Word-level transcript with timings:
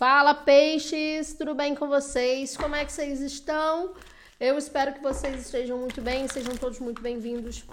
Fala 0.00 0.34
peixes, 0.34 1.34
tudo 1.34 1.54
bem 1.54 1.74
com 1.74 1.86
vocês? 1.86 2.56
Como 2.56 2.74
é 2.74 2.86
que 2.86 2.90
vocês 2.90 3.20
estão? 3.20 3.92
Eu 4.40 4.56
espero 4.56 4.94
que 4.94 5.02
vocês 5.02 5.38
estejam 5.38 5.76
muito 5.76 6.00
bem, 6.00 6.26
sejam 6.26 6.56
todos 6.56 6.80
muito 6.80 7.02
bem-vindos. 7.02 7.64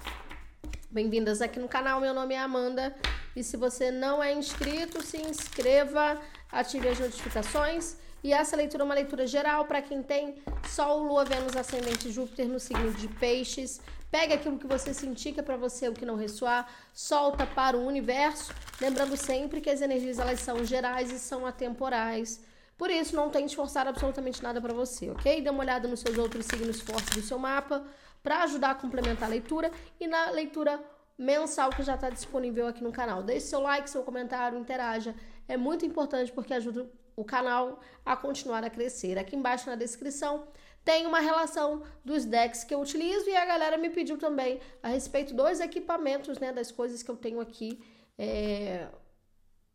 Bem-vindas 0.92 1.42
aqui 1.42 1.58
no 1.58 1.70
canal. 1.70 2.02
Meu 2.02 2.14
nome 2.14 2.34
é 2.34 2.38
Amanda 2.38 2.94
e 3.34 3.42
se 3.42 3.56
você 3.56 3.92
não 3.92 4.22
é 4.22 4.34
inscrito, 4.34 5.02
se 5.02 5.16
inscreva, 5.16 6.20
ative 6.52 6.90
as 6.90 7.00
notificações. 7.00 7.96
E 8.22 8.34
essa 8.34 8.58
leitura 8.58 8.84
é 8.84 8.86
uma 8.86 8.94
leitura 8.94 9.26
geral 9.26 9.64
para 9.64 9.82
quem 9.82 10.04
tem 10.04 10.36
Sol, 10.68 11.04
Lua, 11.04 11.24
Vênus, 11.24 11.56
Ascendente 11.56 12.12
Júpiter 12.12 12.46
no 12.46 12.60
signo 12.60 12.92
de 12.92 13.08
Peixes. 13.08 13.80
Pega 14.10 14.36
aquilo 14.36 14.58
que 14.58 14.68
você 14.68 14.94
sentir 14.94 15.34
que 15.34 15.40
é 15.40 15.44
para 15.44 15.58
você, 15.58 15.90
o 15.90 15.94
que 15.94 16.06
não 16.06 16.16
ressoar, 16.16 16.70
solta 16.94 17.46
para 17.46 17.78
o 17.78 17.86
universo, 17.86 18.54
lembrando 18.80 19.18
sempre 19.18 19.60
que 19.60 19.70
as 19.70 19.82
energias 19.82 20.18
elas 20.18 20.40
são 20.40 20.64
gerais 20.64 21.12
e 21.12 21.20
são 21.20 21.46
atemporais. 21.46 22.42
Por 22.78 22.90
isso, 22.90 23.16
não 23.16 23.30
tente 23.30 23.56
forçar 23.56 23.88
absolutamente 23.88 24.42
nada 24.42 24.62
para 24.62 24.74
você, 24.74 25.10
ok? 25.10 25.42
Dê 25.42 25.50
uma 25.50 25.60
olhada 25.62 25.88
nos 25.88 26.00
seus 26.00 26.18
outros 26.18 26.46
signos 26.46 26.80
fortes 26.80 27.10
do 27.10 27.22
seu 27.22 27.40
mapa 27.40 27.84
para 28.22 28.44
ajudar 28.44 28.72
a 28.72 28.76
complementar 28.76 29.28
a 29.28 29.32
leitura 29.32 29.72
e 30.00 30.08
na 30.08 30.30
leitura 30.30 30.80
mensal 31.18 31.72
que 31.72 31.82
já 31.82 31.96
está 31.96 32.10
disponível 32.10 32.68
aqui 32.68 32.84
no 32.84 32.92
canal. 32.92 33.24
Deixe 33.24 33.48
seu 33.48 33.60
like, 33.60 33.90
seu 33.90 34.04
comentário, 34.04 34.60
interaja. 34.60 35.16
É 35.48 35.58
muito 35.58 35.86
importante 35.86 36.32
porque 36.32 36.54
ajuda 36.54 36.90
o 37.16 37.26
canal 37.26 37.80
a 38.06 38.16
continuar 38.16 38.64
a 38.64 38.70
crescer. 38.70 39.18
Aqui 39.18 39.36
embaixo 39.36 39.68
na 39.68 39.76
descrição 39.76 40.48
tem 40.88 41.06
uma 41.06 41.20
relação 41.20 41.84
dos 42.06 42.24
decks 42.24 42.64
que 42.64 42.74
eu 42.74 42.80
utilizo 42.80 43.30
e 43.30 43.36
a 43.36 43.46
galera 43.46 43.78
me 43.78 43.90
pediu 43.90 44.18
também 44.18 44.62
a 44.82 44.88
respeito 44.88 45.34
dos 45.34 45.60
equipamentos, 45.60 46.40
né, 46.40 46.54
das 46.54 46.72
coisas 46.72 47.04
que 47.04 47.12
eu 47.12 47.18
tenho 47.18 47.42
aqui. 47.42 47.84
É... 48.18 48.88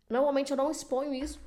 Normalmente 0.09 0.53
eu 0.53 0.56
não 0.56 0.70
exponho 0.70 1.12
isso, 1.12 1.39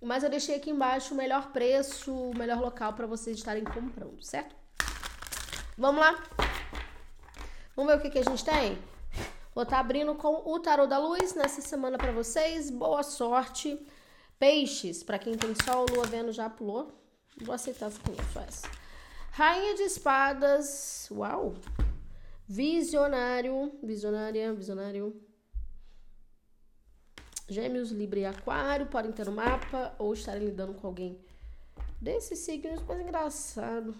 mas 0.00 0.22
eu 0.22 0.30
deixei 0.30 0.54
aqui 0.54 0.70
embaixo 0.70 1.14
o 1.14 1.16
melhor 1.16 1.50
preço, 1.50 2.14
o 2.14 2.38
melhor 2.38 2.60
local 2.60 2.92
para 2.92 3.04
vocês 3.04 3.36
estarem 3.36 3.64
comprando, 3.64 4.22
certo? 4.22 4.54
Vamos 5.76 6.00
lá? 6.00 6.22
Vamos 7.74 7.92
ver 7.92 7.98
o 7.98 8.02
que, 8.02 8.10
que 8.10 8.20
a 8.20 8.30
gente 8.30 8.44
tem? 8.44 8.78
Vou 9.52 9.64
estar 9.64 9.78
tá 9.78 9.80
abrindo 9.80 10.14
com 10.14 10.48
o 10.48 10.60
Tarô 10.60 10.86
da 10.86 10.98
Luz 10.98 11.34
nessa 11.34 11.60
semana 11.60 11.98
para 11.98 12.12
vocês. 12.12 12.70
Boa 12.70 13.02
sorte. 13.02 13.84
Peixes, 14.38 15.02
para 15.02 15.18
quem 15.18 15.36
tem 15.36 15.52
Sol, 15.64 15.86
Lua, 15.90 16.06
Vênus 16.06 16.36
já 16.36 16.48
pulou. 16.48 16.92
Vou 17.40 17.52
aceitar 17.52 17.86
essa 17.86 17.98
aqui, 17.98 18.16
só 18.32 18.40
essa. 18.42 18.81
Rainha 19.34 19.74
de 19.74 19.84
espadas. 19.84 21.08
Uau! 21.10 21.54
Visionário. 22.46 23.72
Visionária, 23.82 24.52
visionário. 24.52 25.18
Gêmeos, 27.48 27.90
Libra 27.90 28.18
e 28.20 28.26
Aquário 28.26 28.88
podem 28.88 29.10
ter 29.10 29.24
no 29.24 29.32
mapa 29.32 29.94
ou 29.98 30.12
estarem 30.12 30.44
lidando 30.44 30.74
com 30.74 30.86
alguém 30.86 31.18
desses 31.98 32.40
signos, 32.40 32.82
mas 32.86 33.00
engraçado. 33.00 33.94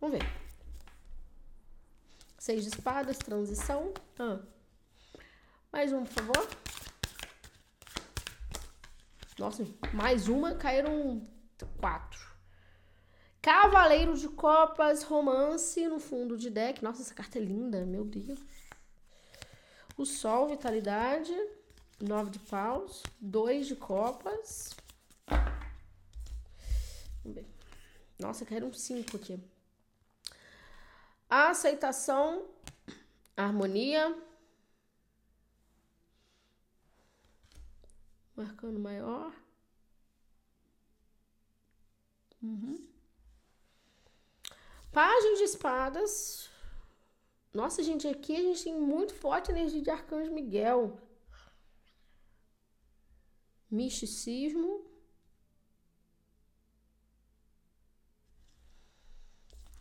Vamos 0.00 0.18
ver. 0.18 0.26
Seis 2.38 2.62
de 2.62 2.68
espadas, 2.68 3.18
transição. 3.18 3.92
Ah. 4.18 4.40
Mais 5.70 5.92
um, 5.92 6.04
por 6.04 6.12
favor. 6.14 6.48
Nossa, 9.38 9.66
mais 9.92 10.26
uma, 10.26 10.54
caíram 10.54 11.22
quatro. 11.78 12.31
Cavaleiro 13.42 14.16
de 14.16 14.28
Copas, 14.28 15.02
romance 15.02 15.88
no 15.88 15.98
fundo 15.98 16.36
de 16.38 16.48
deck. 16.48 16.82
Nossa, 16.82 17.02
essa 17.02 17.12
carta 17.12 17.38
é 17.38 17.42
linda, 17.42 17.84
meu 17.84 18.04
Deus. 18.04 18.38
O 19.96 20.06
Sol, 20.06 20.48
vitalidade. 20.48 21.34
Nove 22.00 22.30
de 22.30 22.38
paus. 22.38 23.02
Dois 23.20 23.66
de 23.66 23.76
copas. 23.76 24.76
Nossa, 28.18 28.44
caíram 28.44 28.72
cinco 28.72 29.16
aqui. 29.16 29.40
Aceitação. 31.28 32.48
Harmonia. 33.36 34.16
Marcando 38.36 38.78
maior. 38.78 39.32
Uhum. 42.40 42.91
Página 44.92 45.36
de 45.36 45.44
espadas. 45.44 46.50
Nossa, 47.52 47.82
gente, 47.82 48.06
aqui 48.06 48.36
a 48.36 48.42
gente 48.42 48.64
tem 48.64 48.78
muito 48.78 49.14
forte 49.14 49.50
energia 49.50 49.80
de 49.80 49.90
Arcanjo 49.90 50.30
Miguel. 50.32 50.98
Misticismo. 53.70 54.84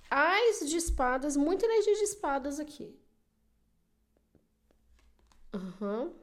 Ais 0.09 0.59
de 0.69 0.77
espadas, 0.77 1.35
muita 1.35 1.65
energia 1.65 1.95
de 1.95 2.03
espadas 2.03 2.59
aqui. 2.59 2.97
Uhum. 5.53 6.13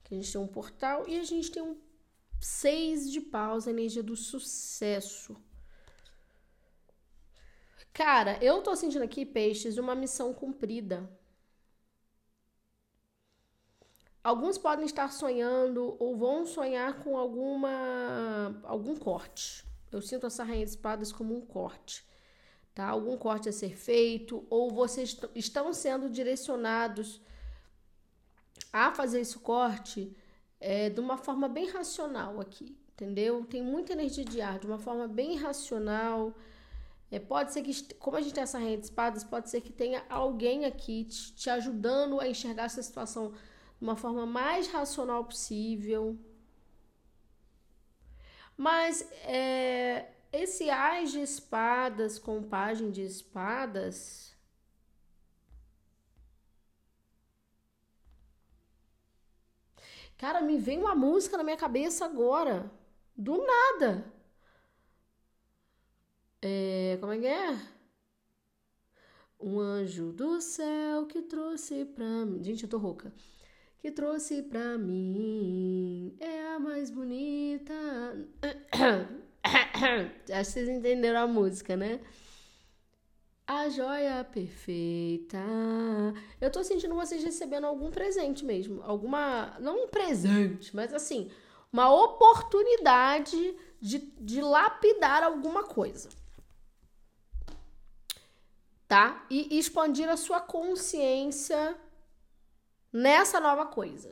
Aqui 0.00 0.14
a 0.14 0.14
gente 0.14 0.32
tem 0.32 0.40
um 0.40 0.46
portal 0.46 1.06
e 1.06 1.18
a 1.18 1.24
gente 1.24 1.50
tem 1.50 1.62
um 1.62 1.78
seis 2.40 3.10
de 3.10 3.20
paus, 3.20 3.66
a 3.66 3.70
energia 3.70 4.02
do 4.02 4.16
sucesso. 4.16 5.36
Cara, 7.92 8.38
eu 8.42 8.62
tô 8.62 8.74
sentindo 8.74 9.04
aqui, 9.04 9.24
peixes, 9.26 9.76
uma 9.76 9.94
missão 9.94 10.32
cumprida. 10.32 11.08
Alguns 14.24 14.56
podem 14.56 14.86
estar 14.86 15.12
sonhando 15.12 15.96
ou 15.98 16.16
vão 16.16 16.46
sonhar 16.46 17.02
com 17.02 17.18
alguma 17.18 18.60
algum 18.62 18.96
corte. 18.96 19.64
Eu 19.90 20.00
sinto 20.00 20.26
essa 20.26 20.44
rainha 20.44 20.64
de 20.64 20.70
espadas 20.70 21.12
como 21.12 21.36
um 21.36 21.40
corte, 21.40 22.06
tá? 22.72 22.86
Algum 22.86 23.16
corte 23.18 23.48
a 23.48 23.52
ser 23.52 23.76
feito 23.76 24.46
ou 24.48 24.70
vocês 24.70 25.20
estão 25.34 25.72
sendo 25.72 26.08
direcionados 26.08 27.20
a 28.72 28.94
fazer 28.94 29.20
esse 29.20 29.38
corte 29.38 30.16
é, 30.60 30.88
de 30.88 31.00
uma 31.00 31.18
forma 31.18 31.48
bem 31.48 31.68
racional 31.68 32.40
aqui, 32.40 32.78
entendeu? 32.92 33.44
Tem 33.44 33.60
muita 33.62 33.92
energia 33.92 34.24
de 34.24 34.40
ar, 34.40 34.58
de 34.60 34.66
uma 34.66 34.78
forma 34.78 35.08
bem 35.08 35.36
racional. 35.36 36.32
É, 37.12 37.18
pode 37.20 37.52
ser 37.52 37.62
que, 37.62 37.94
como 37.96 38.16
a 38.16 38.22
gente 38.22 38.32
tem 38.34 38.42
essa 38.42 38.58
rainha 38.58 38.78
de 38.78 38.84
espadas, 38.86 39.22
pode 39.22 39.50
ser 39.50 39.60
que 39.60 39.70
tenha 39.70 40.02
alguém 40.08 40.64
aqui 40.64 41.04
te, 41.04 41.34
te 41.34 41.50
ajudando 41.50 42.18
a 42.18 42.26
enxergar 42.26 42.64
essa 42.64 42.82
situação 42.82 43.32
de 43.32 43.38
uma 43.82 43.96
forma 43.96 44.24
mais 44.24 44.68
racional 44.68 45.22
possível. 45.22 46.18
Mas 48.56 49.02
é, 49.24 50.06
esse 50.32 50.70
Ás 50.70 51.12
de 51.12 51.20
espadas 51.20 52.18
com 52.18 52.42
página 52.42 52.90
de 52.90 53.02
espadas. 53.02 54.34
Cara, 60.16 60.40
me 60.40 60.56
vem 60.58 60.78
uma 60.78 60.94
música 60.94 61.36
na 61.36 61.44
minha 61.44 61.56
cabeça 61.58 62.06
agora. 62.06 62.70
Do 63.14 63.36
nada. 63.44 64.21
É, 66.44 66.98
como 67.00 67.12
é 67.12 67.18
que 67.18 67.26
é? 67.26 67.56
Um 69.40 69.60
anjo 69.60 70.12
do 70.12 70.40
céu 70.40 71.06
que 71.06 71.22
trouxe 71.22 71.84
pra 71.84 72.26
mim. 72.26 72.42
Gente, 72.42 72.64
eu 72.64 72.68
tô 72.68 72.78
rouca. 72.78 73.12
Que 73.78 73.92
trouxe 73.92 74.42
pra 74.42 74.76
mim 74.76 76.16
é 76.18 76.54
a 76.54 76.58
mais 76.58 76.90
bonita. 76.90 77.72
Acho 79.42 80.10
que 80.26 80.44
vocês 80.44 80.68
entenderam 80.68 81.20
a 81.20 81.26
música, 81.28 81.76
né? 81.76 82.00
A 83.46 83.68
joia 83.68 84.24
perfeita. 84.24 85.38
Eu 86.40 86.50
tô 86.50 86.64
sentindo 86.64 86.94
vocês 86.94 87.22
recebendo 87.22 87.66
algum 87.66 87.90
presente 87.90 88.44
mesmo. 88.44 88.82
Alguma. 88.82 89.56
Não 89.60 89.84
um 89.84 89.88
presente, 89.88 90.74
mas 90.74 90.92
assim, 90.92 91.30
uma 91.72 91.92
oportunidade 91.92 93.56
de, 93.80 93.98
de 94.20 94.40
lapidar 94.40 95.22
alguma 95.22 95.64
coisa 95.64 96.08
tá? 98.92 99.24
E 99.30 99.58
expandir 99.58 100.06
a 100.06 100.18
sua 100.18 100.38
consciência 100.38 101.74
nessa 102.92 103.40
nova 103.40 103.64
coisa. 103.64 104.10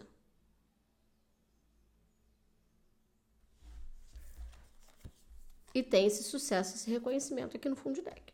E 5.74 5.82
tem 5.82 6.06
esse 6.06 6.24
sucesso, 6.24 6.76
esse 6.76 6.90
reconhecimento 6.90 7.58
aqui 7.58 7.68
no 7.68 7.76
fundo 7.76 7.96
de 7.96 8.00
deck. 8.00 8.32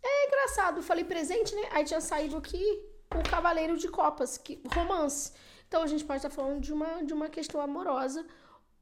É 0.00 0.26
engraçado, 0.28 0.78
eu 0.78 0.84
falei 0.84 1.02
presente, 1.02 1.52
né? 1.52 1.62
Aí 1.72 1.84
tinha 1.84 2.00
saído 2.00 2.36
aqui 2.36 2.62
o 3.10 3.28
Cavaleiro 3.28 3.76
de 3.76 3.88
Copas, 3.88 4.38
que 4.38 4.62
romance. 4.72 5.32
Então 5.66 5.82
a 5.82 5.88
gente 5.88 6.04
pode 6.04 6.18
estar 6.18 6.30
falando 6.30 6.60
de 6.60 6.72
uma, 6.72 7.02
de 7.02 7.12
uma 7.12 7.28
questão 7.28 7.60
amorosa 7.60 8.24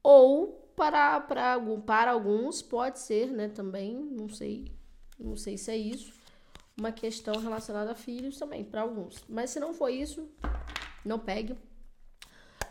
ou 0.02 0.70
para, 0.76 1.18
para, 1.18 1.58
para 1.86 2.10
alguns 2.10 2.60
pode 2.60 2.98
ser, 2.98 3.30
né, 3.32 3.48
também, 3.48 3.94
não 3.94 4.28
sei, 4.28 4.70
não 5.18 5.34
sei 5.34 5.56
se 5.56 5.70
é 5.70 5.76
isso 5.78 6.15
uma 6.76 6.92
questão 6.92 7.40
relacionada 7.40 7.92
a 7.92 7.94
filhos 7.94 8.38
também, 8.38 8.64
para 8.64 8.82
alguns. 8.82 9.24
Mas 9.28 9.50
se 9.50 9.58
não 9.58 9.72
for 9.72 9.88
isso, 9.88 10.28
não 11.04 11.18
pegue. 11.18 11.56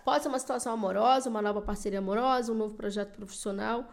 Pode 0.04 0.22
ser 0.22 0.30
uma 0.30 0.40
situação 0.40 0.72
amorosa, 0.72 1.30
uma 1.30 1.42
nova 1.42 1.62
parceria 1.62 2.00
amorosa, 2.00 2.52
um 2.52 2.56
novo 2.56 2.76
projeto 2.76 3.16
profissional, 3.16 3.92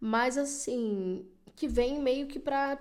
mas 0.00 0.38
assim, 0.38 1.28
que 1.54 1.68
vem 1.68 2.00
meio 2.00 2.26
que 2.26 2.38
para 2.38 2.78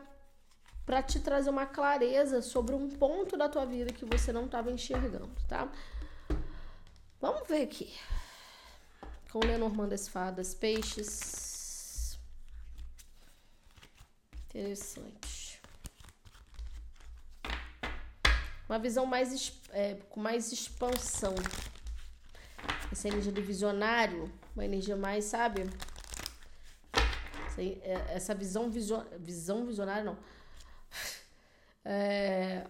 para 0.85 1.01
te 1.01 1.17
trazer 1.21 1.49
uma 1.49 1.65
clareza 1.65 2.41
sobre 2.41 2.75
um 2.75 2.89
ponto 2.89 3.37
da 3.37 3.47
tua 3.47 3.65
vida 3.65 3.93
que 3.93 4.03
você 4.03 4.33
não 4.33 4.45
estava 4.45 4.69
enxergando, 4.69 5.31
tá? 5.47 5.71
Vamos 7.21 7.47
ver 7.47 7.61
aqui. 7.61 7.93
Com 9.31 9.39
Lenormand 9.39 9.87
das 9.87 10.09
Fadas, 10.09 10.53
peixes. 10.53 12.19
Interessante. 14.49 15.42
Uma 18.67 18.79
visão 18.79 19.05
mais 19.05 19.53
é, 19.71 19.95
com 20.09 20.19
mais 20.19 20.51
expansão. 20.51 21.35
Essa 22.91 23.07
energia 23.07 23.31
do 23.31 23.41
visionário, 23.41 24.31
uma 24.55 24.63
energia 24.63 24.95
mais, 24.95 25.25
sabe? 25.25 25.69
É, 27.57 28.15
essa 28.15 28.33
visão, 28.33 28.69
visio, 28.69 29.05
visão 29.19 29.65
visionária, 29.65 30.03
não. 30.03 30.17
É, 31.85 32.65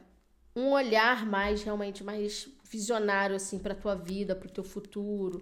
um 0.55 0.71
olhar 0.71 1.25
mais, 1.25 1.63
realmente, 1.63 2.03
mais 2.03 2.49
visionário, 2.69 3.35
assim, 3.35 3.59
pra 3.59 3.75
tua 3.75 3.95
vida, 3.95 4.35
pro 4.35 4.49
teu 4.49 4.63
futuro, 4.63 5.41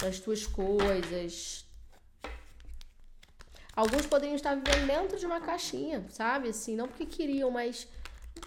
das 0.00 0.18
tuas 0.18 0.46
coisas. 0.46 1.64
Alguns 3.74 4.06
poderiam 4.06 4.36
estar 4.36 4.54
vivendo 4.54 4.86
dentro 4.86 5.18
de 5.18 5.24
uma 5.24 5.40
caixinha, 5.40 6.04
sabe? 6.10 6.48
Assim, 6.48 6.76
não 6.76 6.88
porque 6.88 7.06
queriam, 7.06 7.50
mas 7.50 7.88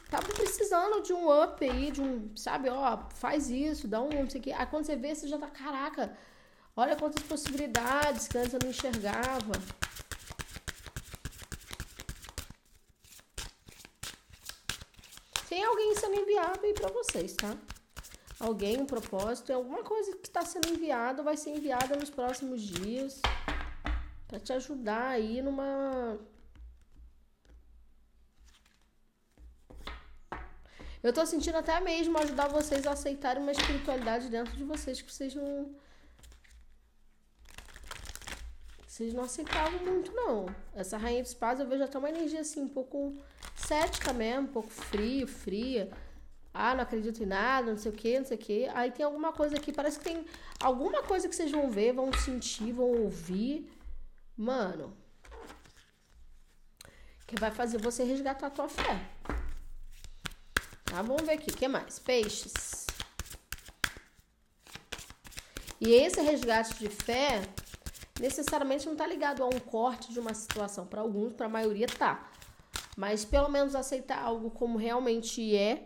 estavam 0.05 0.29
precisando 0.35 1.01
de 1.01 1.13
um 1.13 1.43
up 1.43 1.67
aí, 1.67 1.91
de 1.91 2.01
um, 2.01 2.35
sabe, 2.35 2.69
ó, 2.69 2.99
faz 3.15 3.49
isso, 3.49 3.87
dá 3.87 4.01
um, 4.01 4.09
não 4.09 4.29
sei 4.29 4.39
o 4.39 4.43
quê. 4.43 4.51
Aí 4.51 4.65
quando 4.67 4.85
você 4.85 4.95
vê, 4.95 5.13
você 5.13 5.27
já 5.27 5.37
tá, 5.37 5.47
caraca, 5.47 6.15
olha 6.75 6.95
quantas 6.95 7.23
possibilidades 7.23 8.27
que 8.27 8.37
antes 8.37 8.53
eu 8.53 8.59
não 8.61 8.69
enxergava. 8.69 9.53
Tem 15.49 15.63
alguém 15.63 15.95
sendo 15.95 16.15
enviado 16.15 16.59
aí 16.63 16.73
para 16.73 16.91
vocês, 16.91 17.33
tá? 17.33 17.55
Alguém, 18.39 18.81
um 18.81 18.85
propósito, 18.85 19.53
alguma 19.53 19.83
coisa 19.83 20.17
que 20.17 20.27
está 20.27 20.41
sendo 20.41 20.67
enviada 20.67 21.23
vai 21.23 21.37
ser 21.37 21.51
enviada 21.51 21.95
nos 21.95 22.09
próximos 22.09 22.61
dias 22.61 23.21
para 24.27 24.39
te 24.39 24.51
ajudar 24.53 25.07
aí 25.07 25.41
numa 25.41 26.19
Eu 31.05 31.13
tô 31.13 31.23
sentindo 31.23 31.59
até 31.59 31.79
mesmo 31.79 32.17
ajudar 32.17 32.47
vocês 32.47 32.87
a 32.87 32.93
aceitarem 32.93 33.43
uma 33.43 33.51
espiritualidade 33.51 34.27
dentro 34.27 34.57
de 34.57 34.63
vocês 34.63 35.03
que 35.03 35.13
vocês 35.13 35.35
não 35.35 35.75
vocês 38.87 39.13
não 39.13 39.23
aceitavam 39.25 39.85
muito 39.85 40.11
não. 40.13 40.47
Essa 40.73 40.97
rainha 40.97 41.21
de 41.21 41.27
espadas 41.27 41.59
eu 41.59 41.67
vejo 41.67 41.83
até 41.83 41.99
uma 41.99 42.09
energia 42.09 42.41
assim 42.41 42.63
um 42.63 42.67
pouco 42.67 43.15
cética 43.55 44.11
mesmo, 44.13 44.47
um 44.47 44.51
pouco 44.51 44.71
frio, 44.71 45.27
fria. 45.27 45.91
Ah, 46.51 46.73
não 46.73 46.81
acredito 46.81 47.21
em 47.21 47.27
nada, 47.27 47.69
não 47.69 47.77
sei 47.77 47.91
o 47.91 47.95
que, 47.95 48.17
não 48.17 48.25
sei 48.25 48.37
o 48.37 48.39
que. 48.39 48.67
Aí 48.69 48.89
tem 48.89 49.05
alguma 49.05 49.31
coisa 49.31 49.57
aqui, 49.57 49.71
parece 49.71 49.99
que 49.99 50.05
tem 50.05 50.25
alguma 50.59 51.03
coisa 51.03 51.29
que 51.29 51.35
vocês 51.35 51.51
vão 51.51 51.69
ver, 51.69 51.93
vão 51.93 52.11
sentir, 52.13 52.71
vão 52.71 52.89
ouvir. 53.03 53.71
Mano, 54.35 54.91
que 57.27 57.39
vai 57.39 57.51
fazer 57.51 57.77
você 57.77 58.03
resgatar 58.03 58.47
a 58.47 58.49
tua 58.49 58.67
fé. 58.67 58.99
Tá, 60.95 61.01
vamos 61.01 61.23
ver 61.23 61.33
aqui, 61.33 61.51
o 61.51 61.53
que 61.53 61.67
mais? 61.67 61.99
Peixes. 61.99 62.87
E 65.81 65.91
esse 65.91 66.21
resgate 66.21 66.73
de 66.75 66.87
fé 66.87 67.41
necessariamente 68.17 68.85
não 68.85 68.93
está 68.93 69.05
ligado 69.05 69.43
a 69.43 69.45
um 69.45 69.59
corte 69.59 70.13
de 70.13 70.17
uma 70.21 70.33
situação. 70.33 70.87
Para 70.87 71.01
alguns, 71.01 71.33
para 71.33 71.47
a 71.47 71.49
maioria, 71.49 71.85
tá. 71.85 72.31
Mas 72.95 73.25
pelo 73.25 73.49
menos 73.49 73.75
aceitar 73.75 74.23
algo 74.23 74.49
como 74.49 74.77
realmente 74.77 75.53
é, 75.53 75.85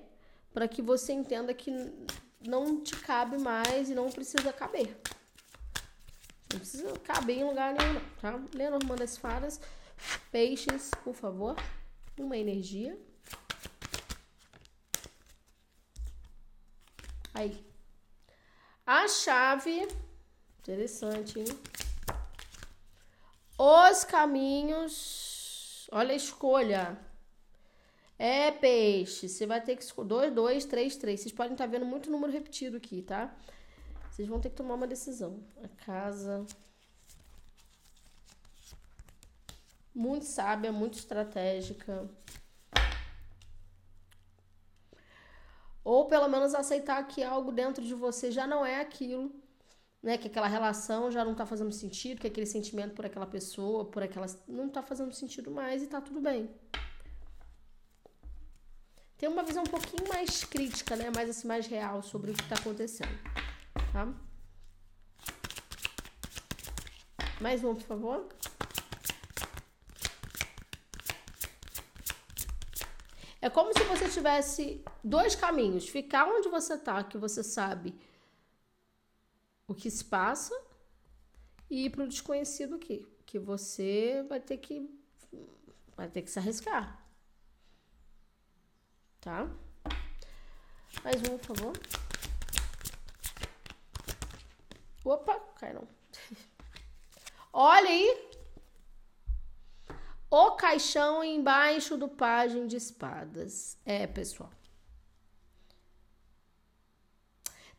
para 0.53 0.67
que 0.67 0.79
você 0.79 1.11
entenda 1.11 1.55
que 1.55 1.71
não 2.47 2.79
te 2.79 2.95
cabe 2.97 3.39
mais 3.39 3.89
e 3.89 3.95
não 3.95 4.11
precisa 4.11 4.53
caber. 4.53 4.95
Não 6.53 6.59
precisa 6.59 6.93
caber 6.99 7.39
em 7.39 7.45
lugar 7.45 7.73
nenhum, 7.73 7.99
tá? 8.21 8.39
Lenormand 8.53 8.97
das 8.97 9.17
Fadas, 9.17 9.59
peixes, 10.31 10.91
por 11.03 11.15
favor. 11.15 11.55
Uma 12.15 12.37
energia. 12.37 12.95
Aí. 17.39 17.65
A 18.85 19.07
chave. 19.07 19.87
Interessante, 20.59 21.39
hein? 21.39 21.45
Os 23.57 24.03
caminhos. 24.03 25.87
Olha 25.89 26.11
a 26.11 26.17
escolha. 26.17 26.99
É 28.17 28.51
peixe. 28.51 29.29
Você 29.29 29.45
vai 29.45 29.61
ter 29.61 29.77
que 29.77 29.83
escolher. 29.83 30.09
2, 30.09 30.33
2, 30.33 30.65
3, 30.65 30.95
3. 30.97 31.19
Vocês 31.21 31.33
podem 31.33 31.53
estar 31.53 31.65
vendo 31.67 31.85
muito 31.85 32.11
número 32.11 32.33
repetido 32.33 32.75
aqui, 32.75 33.03
tá? 33.03 33.33
Vocês 34.11 34.27
vão 34.27 34.41
ter 34.41 34.49
que 34.49 34.57
tomar 34.57 34.73
uma 34.73 34.85
decisão. 34.85 35.41
A 35.63 35.85
casa. 35.85 36.45
Muito 39.95 40.25
sábia, 40.25 40.73
muito 40.73 40.99
estratégica. 40.99 42.05
Ou 45.93 46.05
pelo 46.05 46.27
menos 46.27 46.53
aceitar 46.53 47.01
que 47.07 47.23
algo 47.23 47.51
dentro 47.51 47.83
de 47.83 47.95
você 47.95 48.31
já 48.31 48.45
não 48.45 48.61
é 48.65 48.75
aquilo 48.79 49.23
né? 50.01 50.17
Que 50.17 50.27
aquela 50.27 50.47
relação 50.47 51.11
já 51.11 51.23
não 51.23 51.35
tá 51.35 51.45
fazendo 51.45 51.71
sentido, 51.71 52.21
que 52.21 52.27
aquele 52.27 52.45
sentimento 52.45 52.93
por 52.93 53.05
aquela 53.05 53.25
pessoa, 53.25 53.85
por 53.85 54.01
aquela. 54.01 54.25
não 54.47 54.69
tá 54.69 54.81
fazendo 54.81 55.13
sentido 55.13 55.51
mais 55.51 55.83
e 55.83 55.87
tá 55.87 56.01
tudo 56.01 56.21
bem. 56.21 56.49
Tem 59.17 59.27
uma 59.27 59.43
visão 59.43 59.63
um 59.63 59.67
pouquinho 59.67 60.07
mais 60.07 60.45
crítica, 60.45 60.95
né? 60.95 61.11
Mais 61.13 61.29
assim, 61.29 61.47
mais 61.47 61.67
real 61.67 62.01
sobre 62.01 62.31
o 62.31 62.33
que 62.33 62.47
tá 62.47 62.55
acontecendo. 62.55 63.19
Tá? 63.91 64.07
Mais 67.41 67.63
um, 67.63 67.75
por 67.75 67.83
favor. 67.83 68.27
É 73.41 73.49
como 73.49 73.71
se 73.73 73.83
você 73.85 74.09
tivesse 74.09 74.83
dois 75.03 75.35
caminhos: 75.35 75.87
ficar 75.87 76.25
onde 76.27 76.49
você 76.49 76.77
tá, 76.77 77.03
que 77.03 77.17
você 77.17 77.43
sabe 77.43 77.95
o 79.67 79.73
que 79.73 79.89
se 79.89 80.03
passa 80.03 80.53
e 81.69 81.85
ir 81.85 81.89
para 81.91 82.03
o 82.03 82.07
desconhecido 82.07 82.75
aqui, 82.75 83.07
que 83.25 83.39
você 83.39 84.25
vai 84.27 84.39
ter 84.39 84.57
que 84.57 84.89
vai 85.95 86.09
ter 86.09 86.21
que 86.21 86.31
se 86.31 86.39
arriscar. 86.39 87.05
Tá? 89.21 89.49
Mais 91.03 91.17
um, 91.29 91.37
por 91.37 91.55
favor. 91.55 91.73
Opa, 95.03 95.39
cai 95.57 95.73
não. 95.73 95.87
Olha 97.53 97.89
aí. 97.89 98.28
O 100.29 100.51
caixão 100.51 101.23
embaixo 101.23 101.97
do 101.97 102.07
pajem 102.07 102.67
de 102.67 102.75
espadas. 102.75 103.77
É, 103.83 104.05
pessoal. 104.05 104.51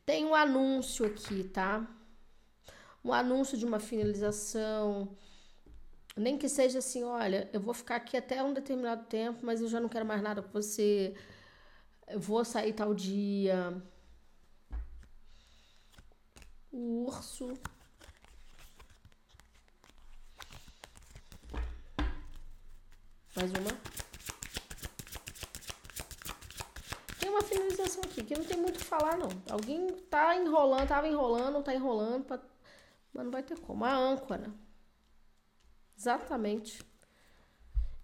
Tem 0.05 0.27
um 0.27 0.35
anúncio 0.35 1.07
aqui, 1.07 1.45
tá? 1.45 1.87
Um 3.05 3.13
anúncio 3.13 3.57
de 3.57 3.65
uma 3.65 3.79
finalização. 3.79 5.17
Nem 6.17 6.37
que 6.37 6.49
seja 6.49 6.81
assim, 6.81 7.05
olha, 7.05 7.49
eu 7.53 7.61
vou 7.61 7.73
ficar 7.73 7.97
aqui 7.97 8.17
até 8.17 8.43
um 8.43 8.53
determinado 8.53 9.05
tempo, 9.05 9.47
mas 9.47 9.61
eu 9.61 9.69
já 9.69 9.79
não 9.79 9.89
quero 9.89 10.05
mais 10.05 10.21
nada 10.21 10.43
com 10.43 10.51
você. 10.51 11.15
Eu 12.09 12.19
vou 12.19 12.45
sair 12.45 12.73
tal 12.73 12.93
dia. 12.93 13.81
O 16.73 17.07
urso. 17.07 17.55
Mais 23.37 23.51
uma. 23.53 24.01
uma 27.31 27.43
finalização 27.43 28.03
aqui, 28.05 28.23
que 28.23 28.37
não 28.37 28.45
tem 28.45 28.57
muito 28.57 28.77
o 28.77 28.79
que 28.79 28.85
falar, 28.85 29.17
não. 29.17 29.29
Alguém 29.49 29.89
tá 30.11 30.37
enrolando, 30.37 30.89
tava 30.89 31.09
enrolando, 31.09 31.63
tá 31.63 31.75
enrolando, 31.75 32.25
pra... 32.25 32.41
mas 33.13 33.25
não 33.25 33.31
vai 33.31 33.43
ter 33.43 33.59
como. 33.59 33.85
A 33.85 33.95
âncora. 33.95 34.53
Exatamente. 35.97 36.83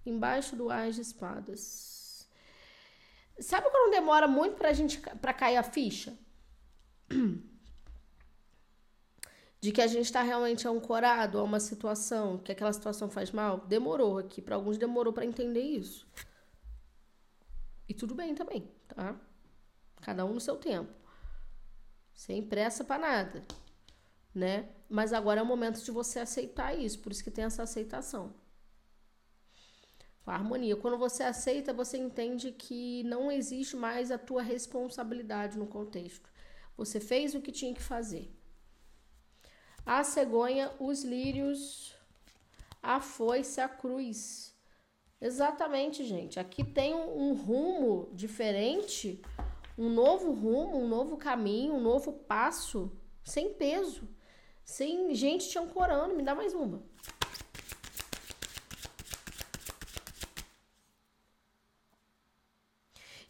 Embaixo 0.04 0.56
do 0.56 0.71
Ás 0.71 0.95
de 0.95 1.02
Espadas. 1.02 2.28
Sabe 3.38 3.68
quando 3.71 3.90
demora 3.90 4.26
muito 4.26 4.56
pra 4.56 4.73
gente 4.73 4.99
pra 5.21 5.35
cair 5.35 5.56
a 5.56 5.62
ficha? 5.62 6.16
De 9.66 9.73
que 9.73 9.82
a 9.82 9.88
gente 9.88 10.12
tá 10.12 10.23
realmente 10.23 10.68
ancorado 10.68 11.40
a 11.40 11.42
uma 11.42 11.58
situação, 11.58 12.38
que 12.38 12.52
aquela 12.52 12.73
situação 12.73 13.11
faz 13.11 13.32
mal? 13.32 13.58
Demorou 13.66 14.16
aqui. 14.16 14.40
Para 14.40 14.54
alguns 14.54 14.78
demorou 14.78 15.12
para 15.12 15.26
entender 15.26 15.61
isso. 15.61 16.06
E 17.88 17.92
tudo 17.92 18.14
bem 18.14 18.32
também, 18.32 18.70
tá? 18.87 19.20
Cada 20.00 20.25
um 20.25 20.35
no 20.35 20.40
seu 20.40 20.54
tempo. 20.54 20.92
sem 22.14 22.46
pressa 22.46 22.85
para 22.85 23.00
nada, 23.00 23.44
né? 24.32 24.68
Mas 24.88 25.12
agora 25.12 25.40
é 25.40 25.42
o 25.42 25.46
momento 25.46 25.82
de 25.82 25.90
você 25.90 26.20
aceitar 26.20 26.73
isso, 26.73 27.00
por 27.00 27.11
isso 27.11 27.25
que 27.25 27.30
tem 27.32 27.44
essa 27.44 27.64
aceitação. 27.64 28.32
A 30.25 30.35
harmonia. 30.35 30.76
Quando 30.76 30.96
você 30.96 31.25
aceita, 31.25 31.73
você 31.73 31.99
entende 31.99 32.52
que 32.52 33.02
não 33.02 33.32
existe 33.32 33.75
mais 33.75 34.12
a 34.12 34.18
tua 34.18 34.42
responsabilidade 34.42 35.58
no 35.58 35.66
contexto. 35.66 36.30
Você 36.76 37.00
fez 37.00 37.35
o 37.35 37.40
que 37.40 37.50
tinha 37.50 37.75
que 37.75 37.82
fazer. 37.82 38.36
A 39.87 40.02
cegonha, 40.02 40.73
os 40.81 41.05
lírios, 41.05 41.95
a 42.83 43.00
foice, 43.00 43.61
a 43.61 43.69
cruz. 43.69 44.52
Exatamente, 45.21 46.05
gente. 46.05 46.40
Aqui 46.40 46.64
tem 46.64 46.93
um, 46.93 47.31
um 47.31 47.35
rumo 47.35 48.11
diferente, 48.12 49.23
um 49.78 49.88
novo 49.88 50.33
rumo, 50.33 50.76
um 50.76 50.88
novo 50.88 51.16
caminho, 51.16 51.75
um 51.75 51.81
novo 51.81 52.12
passo, 52.12 52.90
sem 53.23 53.55
peso, 53.55 54.09
sem 54.64 55.14
gente 55.14 55.49
te 55.49 55.57
ancorando. 55.57 56.16
Me 56.16 56.23
dá 56.25 56.35
mais 56.35 56.52
uma. 56.52 56.83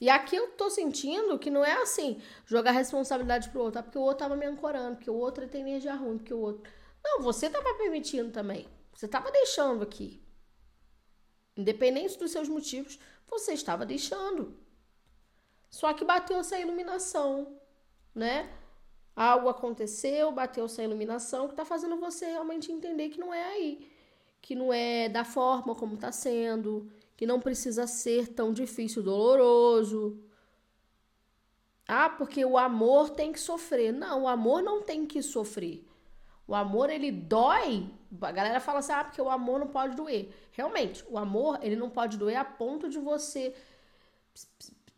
E 0.00 0.10
aqui 0.10 0.36
eu 0.36 0.48
tô 0.52 0.68
sentindo 0.68 1.38
que 1.38 1.50
não 1.50 1.64
é 1.64 1.80
assim, 1.80 2.20
jogar 2.44 2.72
responsabilidade 2.72 3.48
pro 3.48 3.62
outro, 3.62 3.80
ah, 3.80 3.82
porque 3.82 3.98
o 3.98 4.02
outro 4.02 4.18
tava 4.18 4.36
me 4.36 4.44
ancorando, 4.44 4.96
porque 4.96 5.10
o 5.10 5.14
outro 5.14 5.48
tem 5.48 5.62
energia 5.62 5.94
ruim, 5.94 6.18
porque 6.18 6.34
o 6.34 6.38
outro. 6.38 6.70
Não, 7.02 7.22
você 7.22 7.48
tava 7.48 7.74
permitindo 7.74 8.30
também. 8.30 8.68
Você 8.92 9.08
tava 9.08 9.30
deixando 9.30 9.82
aqui. 9.82 10.22
Independente 11.56 12.18
dos 12.18 12.30
seus 12.30 12.48
motivos, 12.48 12.98
você 13.28 13.52
estava 13.52 13.86
deixando. 13.86 14.56
Só 15.70 15.92
que 15.94 16.04
bateu 16.04 16.38
essa 16.38 16.58
iluminação, 16.58 17.58
né? 18.14 18.50
Algo 19.14 19.48
aconteceu, 19.48 20.30
bateu 20.30 20.66
essa 20.66 20.82
iluminação 20.82 21.46
que 21.46 21.54
está 21.54 21.64
fazendo 21.64 21.96
você 21.96 22.26
realmente 22.26 22.70
entender 22.70 23.08
que 23.08 23.18
não 23.18 23.32
é 23.32 23.44
aí, 23.44 23.90
que 24.42 24.54
não 24.54 24.72
é 24.72 25.08
da 25.08 25.24
forma 25.24 25.74
como 25.74 25.94
está 25.94 26.12
sendo, 26.12 26.90
que 27.16 27.26
não 27.26 27.40
precisa 27.40 27.86
ser 27.86 28.28
tão 28.28 28.52
difícil, 28.52 29.02
doloroso. 29.02 30.22
Ah, 31.88 32.10
porque 32.10 32.44
o 32.44 32.58
amor 32.58 33.10
tem 33.10 33.32
que 33.32 33.40
sofrer. 33.40 33.92
Não, 33.92 34.24
o 34.24 34.28
amor 34.28 34.62
não 34.62 34.82
tem 34.82 35.06
que 35.06 35.22
sofrer. 35.22 35.86
O 36.46 36.54
amor 36.54 36.90
ele 36.90 37.10
dói. 37.10 37.88
A 38.20 38.32
galera 38.32 38.60
fala 38.60 38.80
assim: 38.80 38.92
"Ah, 38.92 39.04
porque 39.04 39.22
o 39.22 39.30
amor 39.30 39.60
não 39.60 39.68
pode 39.68 39.96
doer". 39.96 40.32
Realmente, 40.52 41.04
o 41.08 41.16
amor 41.18 41.58
ele 41.62 41.76
não 41.76 41.88
pode 41.88 42.16
doer 42.16 42.36
a 42.36 42.44
ponto 42.44 42.88
de 42.88 42.98
você 42.98 43.54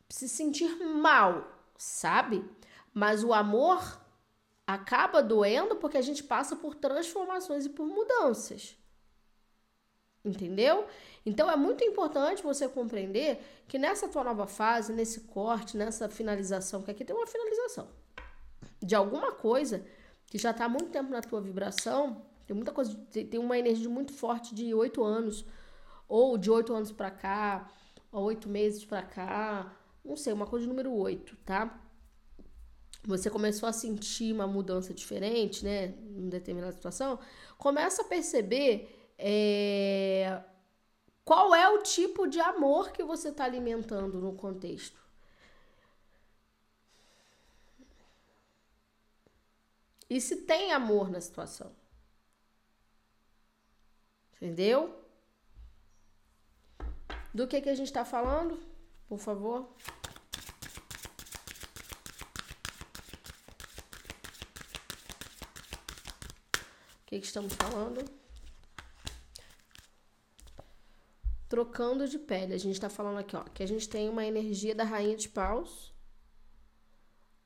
se 0.08 0.28
sentir 0.28 0.68
mal, 0.84 1.46
sabe? 1.76 2.44
Mas 2.92 3.22
o 3.22 3.32
amor 3.32 4.00
acaba 4.66 5.22
doendo 5.22 5.76
porque 5.76 5.96
a 5.96 6.02
gente 6.02 6.22
passa 6.22 6.56
por 6.56 6.75
transformações 6.75 7.66
e 7.66 7.70
por 7.70 7.87
mudanças. 7.87 8.76
Entendeu? 10.25 10.87
Então 11.28 11.50
é 11.50 11.56
muito 11.56 11.85
importante 11.85 12.42
você 12.42 12.66
compreender 12.66 13.38
que 13.68 13.78
nessa 13.78 14.08
tua 14.08 14.25
nova 14.25 14.47
fase, 14.47 14.94
nesse 14.94 15.20
corte, 15.20 15.76
nessa 15.76 16.08
finalização, 16.08 16.82
que 16.82 16.90
aqui 16.90 17.04
tem 17.04 17.14
uma 17.14 17.26
finalização 17.26 17.87
de 18.82 18.94
alguma 18.94 19.30
coisa 19.32 19.85
que 20.26 20.38
já 20.38 20.52
está 20.52 20.64
há 20.64 20.68
muito 20.68 20.88
tempo 20.88 21.11
na 21.11 21.20
tua 21.20 21.40
vibração, 21.40 22.23
tem 22.47 22.56
muita 22.56 22.73
coisa, 22.73 22.94
tem 23.11 23.38
uma 23.38 23.58
energia 23.58 23.90
muito 23.90 24.14
forte 24.14 24.54
de 24.54 24.73
oito 24.73 25.04
anos, 25.04 25.44
ou 26.08 26.38
de 26.38 26.50
oito 26.50 26.73
anos 26.73 26.90
para 26.90 27.11
cá, 27.11 27.70
ou 28.11 28.25
oito 28.25 28.49
meses 28.49 28.82
para 28.87 29.02
cá, 29.02 29.76
não 30.02 30.16
sei, 30.16 30.32
uma 30.32 30.47
coisa 30.47 30.64
de 30.64 30.68
número 30.70 30.94
oito, 30.94 31.37
tá? 31.44 31.78
Você 33.04 33.28
começou 33.28 33.68
a 33.68 33.73
sentir 33.73 34.32
uma 34.32 34.47
mudança 34.47 34.94
diferente, 34.94 35.62
né, 35.62 35.94
em 36.16 36.28
determinada 36.30 36.73
situação, 36.73 37.18
começa 37.58 38.00
a 38.00 38.04
perceber 38.06 39.12
é, 39.18 40.42
qual 41.28 41.54
é 41.54 41.68
o 41.68 41.82
tipo 41.82 42.26
de 42.26 42.40
amor 42.40 42.90
que 42.90 43.02
você 43.02 43.28
está 43.28 43.44
alimentando 43.44 44.18
no 44.18 44.35
contexto. 44.35 44.99
E 50.08 50.23
se 50.23 50.37
tem 50.47 50.73
amor 50.73 51.11
na 51.11 51.20
situação. 51.20 51.70
Entendeu? 54.37 55.04
Do 57.35 57.47
que, 57.47 57.61
que 57.61 57.68
a 57.68 57.75
gente 57.75 57.88
está 57.88 58.06
falando? 58.06 58.58
Por 59.06 59.18
favor. 59.18 59.68
O 66.94 67.04
que, 67.04 67.20
que 67.20 67.26
estamos 67.26 67.52
falando? 67.52 68.17
Trocando 71.49 72.07
de 72.07 72.19
pele. 72.19 72.55
A 72.55 72.59
gente 72.59 72.75
está 72.75 72.90
falando 72.90 73.19
aqui, 73.19 73.37
ó, 73.37 73.45
que 73.45 73.62
a 73.62 73.67
gente 73.67 73.88
tem 73.88 74.09
uma 74.09 74.25
energia 74.25 74.75
da 74.75 74.85
rainha 74.85 75.17
de 75.17 75.28
paus, 75.28 75.95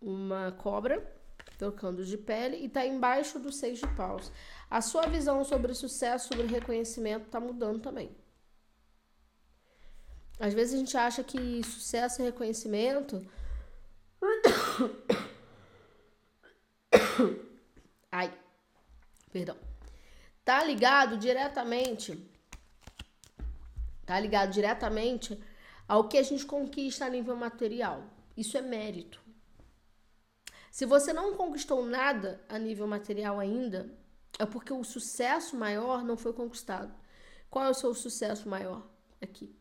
uma 0.01 0.53
cobra 0.53 1.21
trocando 1.57 2.05
de 2.05 2.19
pele 2.19 2.57
e 2.57 2.67
está 2.67 2.85
embaixo 2.85 3.39
do 3.39 3.53
seis 3.53 3.79
de 3.79 3.87
paus. 3.95 4.33
A 4.69 4.81
sua 4.81 5.07
visão 5.07 5.45
sobre 5.45 5.73
sucesso, 5.75 6.27
sobre 6.29 6.47
reconhecimento 6.47 7.27
está 7.27 7.39
mudando 7.39 7.81
também. 7.81 8.11
Às 10.41 10.55
vezes 10.55 10.75
a 10.75 10.79
gente 10.79 10.97
acha 10.97 11.23
que 11.23 11.63
sucesso 11.63 12.21
e 12.21 12.25
reconhecimento. 12.25 13.25
Ai, 18.11 18.37
perdão. 19.31 19.57
Tá 20.45 20.65
ligado 20.65 21.17
diretamente. 21.17 22.32
Tá 24.13 24.21
ligado 24.21 24.51
diretamente 24.51 25.43
ao 25.89 26.07
que 26.07 26.19
a 26.19 26.23
gente 26.23 26.45
conquista 26.45 27.07
a 27.07 27.09
nível 27.09 27.35
material. 27.35 28.05
Isso 28.37 28.59
é 28.59 28.61
mérito. 28.61 29.19
Se 30.71 30.85
você 30.85 31.15
não 31.15 31.35
conquistou 31.35 31.83
nada 31.87 32.45
a 32.47 32.59
nível 32.59 32.87
material 32.87 33.41
ainda, 33.41 33.91
é 34.39 34.45
porque 34.45 34.71
o 34.71 34.85
sucesso 34.85 35.57
maior 35.57 36.05
não 36.05 36.19
foi 36.19 36.35
conquistado. 36.35 36.95
Qual 37.49 37.65
é 37.65 37.71
o 37.71 37.75
seu 37.75 37.95
sucesso 37.95 38.51
maior 38.51 38.87
aqui? 39.19 39.57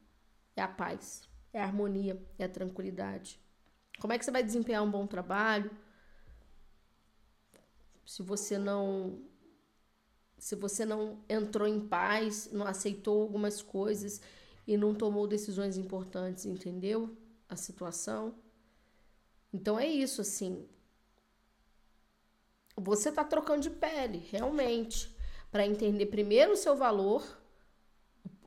É 0.54 0.62
a 0.62 0.68
paz, 0.68 1.30
é 1.54 1.62
a 1.62 1.64
harmonia, 1.64 2.22
é 2.38 2.44
a 2.44 2.50
tranquilidade. 2.50 3.40
Como 4.02 4.12
é 4.12 4.20
que 4.20 4.26
você 4.26 4.32
vai 4.32 4.44
desempenhar 4.44 4.84
um 4.84 4.92
bom 4.92 5.08
trabalho? 5.08 5.72
Se 8.06 8.22
você 8.22 8.58
não 8.58 9.24
se 10.38 10.56
você 10.56 10.84
não 10.84 11.24
entrou 11.30 11.68
em 11.68 11.80
paz, 11.80 12.50
não 12.52 12.68
aceitou 12.68 13.22
algumas 13.22 13.62
coisas 13.62 14.20
e 14.66 14.78
não 14.78 14.94
tomou 14.94 15.28
decisões 15.28 15.78
importantes, 15.78 16.46
entendeu? 16.46 17.16
A 17.50 17.56
situação. 17.56 18.36
Então 19.54 19.80
é 19.80 19.88
isso 19.88 20.22
assim 20.22 20.68
você 22.82 23.10
está 23.10 23.24
trocando 23.24 23.62
de 23.62 23.70
pele, 23.70 24.18
realmente, 24.32 25.16
para 25.52 25.66
entender 25.66 26.08
primeiro 26.08 26.54
o 26.54 26.58
seu 26.58 26.76
valor, 26.76 27.24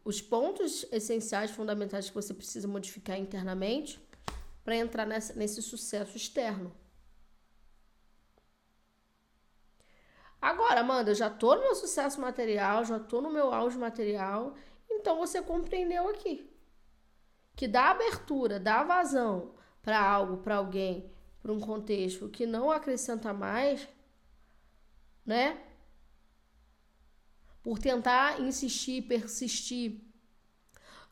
os 0.04 0.20
pontos 0.20 0.84
essenciais, 0.90 1.50
fundamentais 1.50 2.08
que 2.08 2.14
você 2.14 2.34
precisa 2.34 2.66
modificar 2.66 3.18
internamente, 3.18 4.00
para 4.64 4.76
entrar 4.76 5.06
nessa, 5.06 5.34
nesse 5.34 5.62
sucesso 5.62 6.16
externo. 6.16 6.74
Agora, 10.40 10.80
Amanda, 10.80 11.10
eu 11.10 11.14
já 11.14 11.30
tô 11.30 11.54
no 11.54 11.62
meu 11.62 11.74
sucesso 11.74 12.20
material, 12.20 12.84
já 12.84 12.98
tô 12.98 13.20
no 13.20 13.30
meu 13.30 13.52
auge 13.52 13.78
material, 13.78 14.54
então 14.96 15.18
você 15.18 15.42
compreendeu 15.42 16.08
aqui 16.08 16.50
que 17.56 17.68
dá 17.68 17.90
abertura, 17.90 18.58
dá 18.58 18.82
vazão 18.82 19.54
para 19.82 20.00
algo, 20.00 20.38
para 20.38 20.56
alguém, 20.56 21.10
para 21.42 21.52
um 21.52 21.60
contexto 21.60 22.28
que 22.28 22.46
não 22.46 22.70
acrescenta 22.70 23.32
mais, 23.32 23.88
né? 25.24 25.60
Por 27.62 27.78
tentar 27.78 28.40
insistir, 28.40 29.02
persistir 29.02 30.00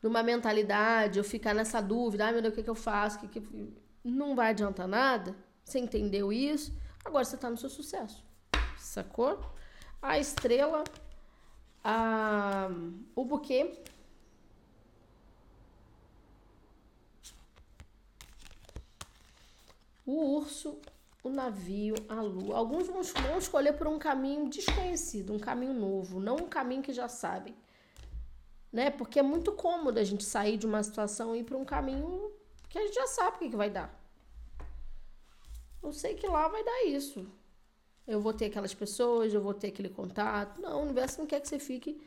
numa 0.01 0.21
mentalidade, 0.21 1.17
ou 1.19 1.23
ficar 1.23 1.53
nessa 1.53 1.81
dúvida, 1.81 2.25
ai 2.25 2.29
ah, 2.29 2.33
meu 2.33 2.41
Deus, 2.41 2.53
o 2.53 2.55
que, 2.55 2.63
que 2.63 2.69
eu 2.69 2.75
faço? 2.75 3.19
Que 3.19 3.27
que... 3.27 3.73
Não 4.03 4.35
vai 4.35 4.49
adiantar 4.49 4.87
nada. 4.87 5.33
Você 5.63 5.79
entendeu 5.79 6.33
isso? 6.33 6.77
Agora 7.05 7.23
você 7.23 7.35
está 7.35 7.49
no 7.49 7.55
seu 7.55 7.69
sucesso. 7.69 8.21
Sacou? 8.77 9.39
A 10.01 10.19
estrela, 10.19 10.83
a... 11.83 12.69
o 13.15 13.25
buquê. 13.25 13.79
O 20.05 20.37
urso 20.37 20.81
o 21.23 21.29
navio, 21.29 21.95
a 22.09 22.21
lua. 22.21 22.57
Alguns 22.57 22.87
vão, 22.87 23.01
escolher 23.37 23.73
por 23.73 23.87
um 23.87 23.97
caminho 23.97 24.49
desconhecido, 24.49 25.33
um 25.33 25.39
caminho 25.39 25.73
novo, 25.73 26.19
não 26.19 26.35
um 26.35 26.49
caminho 26.49 26.83
que 26.83 26.91
já 26.91 27.07
sabem. 27.07 27.55
Né? 28.71 28.91
Porque 28.91 29.19
é 29.19 29.23
muito 29.23 29.53
cômodo 29.53 29.99
a 29.99 30.03
gente 30.03 30.23
sair 30.23 30.57
de 30.57 30.65
uma 30.65 30.83
situação 30.83 31.33
e 31.33 31.39
ir 31.39 31.43
para 31.43 31.57
um 31.57 31.63
caminho 31.63 32.31
que 32.69 32.77
a 32.77 32.81
gente 32.81 32.95
já 32.95 33.07
sabe 33.07 33.37
o 33.37 33.39
que, 33.39 33.49
que 33.51 33.55
vai 33.55 33.69
dar. 33.69 33.97
Eu 35.81 35.93
sei 35.93 36.15
que 36.15 36.27
lá 36.27 36.47
vai 36.47 36.63
dar 36.63 36.85
isso. 36.85 37.25
Eu 38.07 38.19
vou 38.19 38.33
ter 38.33 38.45
aquelas 38.45 38.73
pessoas, 38.73 39.33
eu 39.33 39.41
vou 39.41 39.53
ter 39.53 39.67
aquele 39.67 39.89
contato. 39.89 40.61
Não, 40.61 40.79
o 40.79 40.83
universo 40.83 41.19
não 41.19 41.25
quer 41.25 41.39
que 41.39 41.47
você 41.47 41.59
fique 41.59 42.01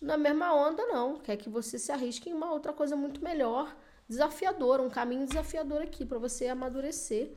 na 0.00 0.16
mesma 0.16 0.52
onda, 0.52 0.84
não. 0.86 1.18
Quer 1.18 1.36
que 1.36 1.48
você 1.48 1.78
se 1.78 1.92
arrisque 1.92 2.30
em 2.30 2.34
uma 2.34 2.52
outra 2.52 2.72
coisa 2.72 2.96
muito 2.96 3.22
melhor, 3.22 3.74
desafiadora, 4.08 4.82
um 4.82 4.90
caminho 4.90 5.26
desafiador 5.26 5.82
aqui 5.82 6.04
para 6.04 6.18
você 6.18 6.48
amadurecer 6.48 7.32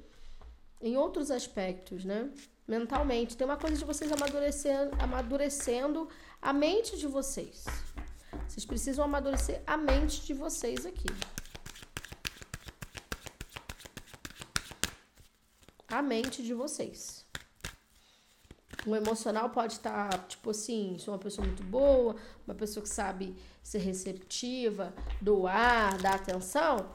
em 0.81 0.97
outros 0.97 1.31
aspectos, 1.31 2.03
né? 2.03 2.29
Mentalmente. 2.67 3.37
Tem 3.37 3.45
uma 3.45 3.57
coisa 3.57 3.77
de 3.77 3.85
vocês 3.85 4.11
amadurecendo, 4.11 4.95
amadurecendo 4.99 6.09
a 6.41 6.51
mente 6.51 6.97
de 6.97 7.07
vocês. 7.07 7.65
Vocês 8.47 8.65
precisam 8.65 9.05
amadurecer 9.05 9.61
a 9.65 9.77
mente 9.77 10.25
de 10.25 10.33
vocês 10.33 10.85
aqui. 10.85 11.07
A 15.87 16.01
mente 16.01 16.43
de 16.43 16.53
vocês. 16.53 17.26
O 18.87 18.95
emocional 18.95 19.49
pode 19.49 19.73
estar, 19.73 20.07
tipo 20.29 20.51
assim, 20.51 20.95
sou 20.97 21.13
uma 21.13 21.19
pessoa 21.19 21.45
muito 21.45 21.61
boa, 21.61 22.15
uma 22.47 22.55
pessoa 22.55 22.81
que 22.81 22.87
sabe 22.87 23.35
ser 23.61 23.79
receptiva, 23.79 24.93
doar, 25.21 26.01
dar 26.01 26.15
atenção, 26.15 26.89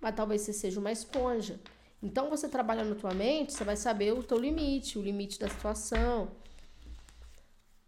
mas 0.00 0.16
talvez 0.16 0.42
você 0.42 0.52
seja 0.52 0.80
uma 0.80 0.90
esponja. 0.90 1.60
Então, 2.02 2.28
você 2.28 2.48
trabalhando 2.48 2.88
na 2.88 2.94
tua 2.96 3.14
mente, 3.14 3.52
você 3.52 3.62
vai 3.62 3.76
saber 3.76 4.12
o 4.12 4.24
teu 4.24 4.38
limite, 4.38 4.98
o 4.98 5.02
limite 5.02 5.38
da 5.38 5.48
situação. 5.48 6.32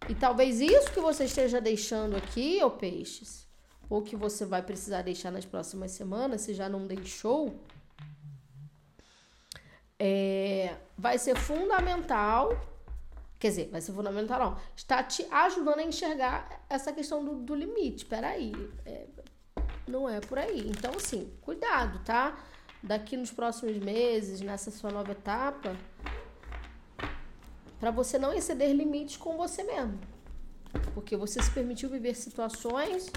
E 0.09 0.15
talvez 0.15 0.61
isso 0.61 0.93
que 0.93 1.01
você 1.01 1.25
esteja 1.25 1.61
deixando 1.61 2.17
aqui, 2.17 2.63
ô 2.63 2.71
peixes, 2.71 3.45
ou 3.91 4.03
que 4.03 4.15
você 4.15 4.47
vai 4.47 4.63
precisar 4.63 5.03
deixar 5.03 5.33
nas 5.33 5.45
próximas 5.45 5.91
semanas, 5.91 6.43
se 6.43 6.55
já 6.55 6.69
não 6.69 6.87
deixou, 6.87 7.61
é, 9.99 10.77
vai 10.97 11.19
ser 11.19 11.37
fundamental 11.37 12.78
Quer 13.39 13.49
dizer, 13.49 13.69
vai 13.71 13.81
ser 13.81 13.93
fundamental, 13.93 14.39
não. 14.39 14.59
Está 14.75 15.03
te 15.03 15.25
ajudando 15.31 15.79
a 15.79 15.85
enxergar 15.85 16.65
essa 16.69 16.93
questão 16.93 17.25
do, 17.25 17.37
do 17.37 17.55
limite. 17.55 18.05
Peraí. 18.05 18.53
É, 18.85 19.07
não 19.87 20.09
é 20.09 20.21
por 20.21 20.39
aí. 20.39 20.69
Então, 20.69 20.93
assim, 20.97 21.33
cuidado, 21.41 22.01
tá? 22.05 22.39
Daqui 22.83 23.17
nos 23.17 23.31
próximos 23.31 23.77
meses, 23.79 24.41
nessa 24.41 24.71
sua 24.71 24.91
nova 24.91 25.13
etapa, 25.13 25.77
para 27.79 27.91
você 27.91 28.19
não 28.19 28.33
exceder 28.33 28.73
limites 28.73 29.17
com 29.17 29.37
você 29.37 29.63
mesmo. 29.63 29.99
Porque 30.95 31.17
você 31.17 31.43
se 31.43 31.51
permitiu 31.51 31.89
viver 31.89 32.15
situações, 32.15 33.11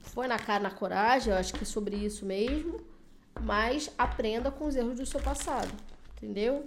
foi 0.00 0.26
na 0.26 0.38
cara, 0.38 0.62
na 0.62 0.70
coragem, 0.70 1.32
eu 1.32 1.38
acho 1.38 1.52
que 1.54 1.62
é 1.62 1.66
sobre 1.66 1.96
isso 1.96 2.24
mesmo, 2.24 2.80
mas 3.40 3.90
aprenda 3.96 4.50
com 4.50 4.66
os 4.66 4.76
erros 4.76 4.98
do 4.98 5.06
seu 5.06 5.20
passado, 5.20 5.72
entendeu? 6.16 6.66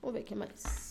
Vamos 0.00 0.14
ver 0.14 0.20
o 0.20 0.24
que 0.24 0.34
mais. 0.34 0.85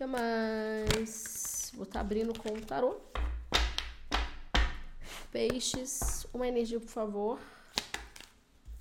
Que 0.00 0.06
mais? 0.06 1.70
Vou 1.74 1.82
estar 1.82 1.98
tá 1.98 2.00
abrindo 2.00 2.32
com 2.38 2.48
o 2.48 2.60
tarô. 2.62 2.96
Peixes, 5.30 6.26
uma 6.32 6.48
energia, 6.48 6.80
por 6.80 6.88
favor. 6.88 7.38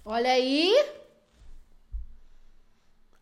Olha 0.05 0.31
aí. 0.31 0.73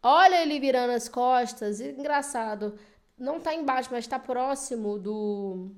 Olha 0.04 0.44
ele 0.44 0.60
virando 0.60 0.94
as 0.94 1.10
costas. 1.10 1.82
Engraçado. 1.82 2.78
Não 3.18 3.40
tá 3.40 3.56
embaixo, 3.56 3.90
mas 3.92 4.06
tá 4.06 4.20
próximo 4.20 5.00
do 5.00 5.72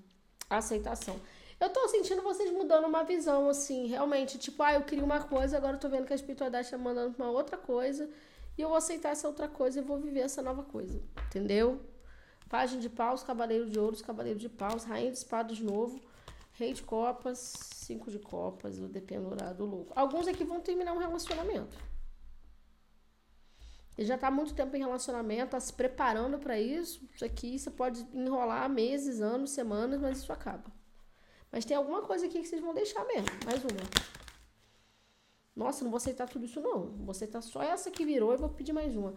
aceitação. 0.49 1.17
Eu 1.57 1.69
tô 1.69 1.88
sentindo 1.88 2.21
vocês 2.21 2.51
mudando 2.51 2.86
uma 2.86 3.05
visão, 3.05 3.47
assim, 3.47 3.88
realmente. 3.88 4.38
Tipo, 4.38 4.62
ah, 4.63 4.73
eu 4.73 4.82
queria 4.82 5.05
uma 5.05 5.23
coisa, 5.23 5.55
agora 5.55 5.77
eu 5.77 5.79
tô 5.79 5.88
vendo 5.88 6.05
que 6.05 6.12
a 6.12 6.17
espiritualidade 6.17 6.69
tá 6.69 6.77
mandando 6.77 7.15
uma 7.17 7.32
outra 7.32 7.55
coisa. 7.55 8.10
E 8.58 8.62
eu 8.62 8.67
vou 8.67 8.77
aceitar 8.77 9.12
essa 9.12 9.25
outra 9.25 9.47
coisa 9.47 9.79
e 9.79 9.82
vou 9.82 9.97
viver 9.97 10.19
essa 10.19 10.41
nova 10.41 10.63
coisa. 10.63 11.01
Entendeu? 11.27 11.79
Página 12.49 12.81
de 12.81 12.89
paus, 12.89 13.21
cavaleiro 13.21 13.69
de 13.69 13.79
ouros, 13.79 14.01
cavaleiro 14.01 14.39
de 14.39 14.49
paus, 14.49 14.83
rainha 14.83 15.12
de 15.12 15.17
espadas 15.19 15.57
de 15.57 15.63
novo, 15.63 16.01
rei 16.53 16.73
de 16.73 16.81
copas, 16.81 17.38
cinco 17.75 18.09
de 18.09 18.17
copas, 18.17 18.79
o 18.79 18.88
dependurado 18.88 19.63
louco. 19.65 19.93
Alguns 19.95 20.27
aqui 20.27 20.43
vão 20.43 20.59
terminar 20.59 20.93
um 20.93 20.97
relacionamento. 20.97 21.77
Ele 23.95 24.07
já 24.07 24.15
está 24.15 24.29
há 24.29 24.31
muito 24.31 24.53
tempo 24.53 24.75
em 24.75 24.79
relacionamento, 24.79 25.45
está 25.45 25.59
se 25.59 25.73
preparando 25.73 26.39
para 26.39 26.59
isso. 26.59 27.07
Isso 27.13 27.23
aqui 27.23 27.59
você 27.59 27.69
pode 27.69 28.07
enrolar 28.13 28.69
meses, 28.69 29.21
anos, 29.21 29.51
semanas, 29.51 29.99
mas 29.99 30.19
isso 30.19 30.31
acaba. 30.31 30.71
Mas 31.51 31.65
tem 31.65 31.75
alguma 31.75 32.01
coisa 32.01 32.25
aqui 32.25 32.41
que 32.41 32.47
vocês 32.47 32.62
vão 32.62 32.73
deixar 32.73 33.05
mesmo. 33.05 33.29
Mais 33.45 33.62
uma. 33.63 33.81
Nossa, 35.55 35.83
não 35.83 35.91
vou 35.91 35.97
aceitar 35.97 36.29
tudo 36.29 36.45
isso 36.45 36.62
não. 36.62 36.91
Vou 36.91 37.12
aceitar 37.12 37.41
só 37.41 37.62
essa 37.62 37.91
que 37.91 38.05
virou 38.05 38.33
e 38.33 38.38
vou 38.38 38.49
pedir 38.49 38.71
mais 38.71 38.95
uma. 38.95 39.13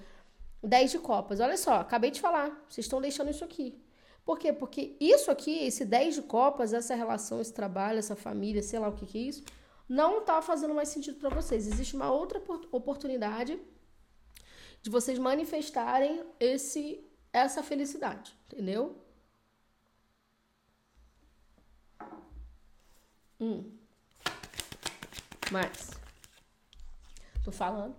10 0.62 0.92
de 0.92 0.98
copas. 0.98 1.40
Olha 1.40 1.57
só, 1.57 1.75
acabei 1.77 2.11
de 2.11 2.20
falar. 2.20 2.51
Vocês 2.68 2.85
estão 2.87 3.01
deixando 3.01 3.31
isso 3.31 3.44
aqui. 3.44 3.81
Por 4.25 4.38
quê? 4.38 4.53
Porque 4.53 4.96
isso 5.01 5.31
aqui, 5.31 5.64
esse 5.64 5.85
10 5.85 6.14
de 6.14 6.22
copas, 6.22 6.72
essa 6.72 6.94
relação, 6.94 7.40
esse 7.40 7.53
trabalho, 7.53 7.98
essa 7.98 8.14
família, 8.14 8.62
sei 8.62 8.79
lá 8.79 8.88
o 8.88 8.94
que, 8.94 9.05
que 9.05 9.18
é 9.18 9.22
isso, 9.22 9.44
não 9.88 10.18
está 10.18 10.40
fazendo 10.40 10.75
mais 10.75 10.88
sentido 10.88 11.18
para 11.18 11.29
vocês. 11.29 11.66
Existe 11.66 11.96
uma 11.96 12.11
outra 12.11 12.40
oportunidade 12.70 13.61
de 14.81 14.90
vocês 14.90 15.18
manifestarem 15.18 16.25
esse 16.38 17.05
essa 17.33 17.62
felicidade, 17.62 18.35
entendeu? 18.46 19.03
Hum. 23.40 23.72
Mais. 25.51 25.90
Tô 27.42 27.51
falando. 27.51 27.96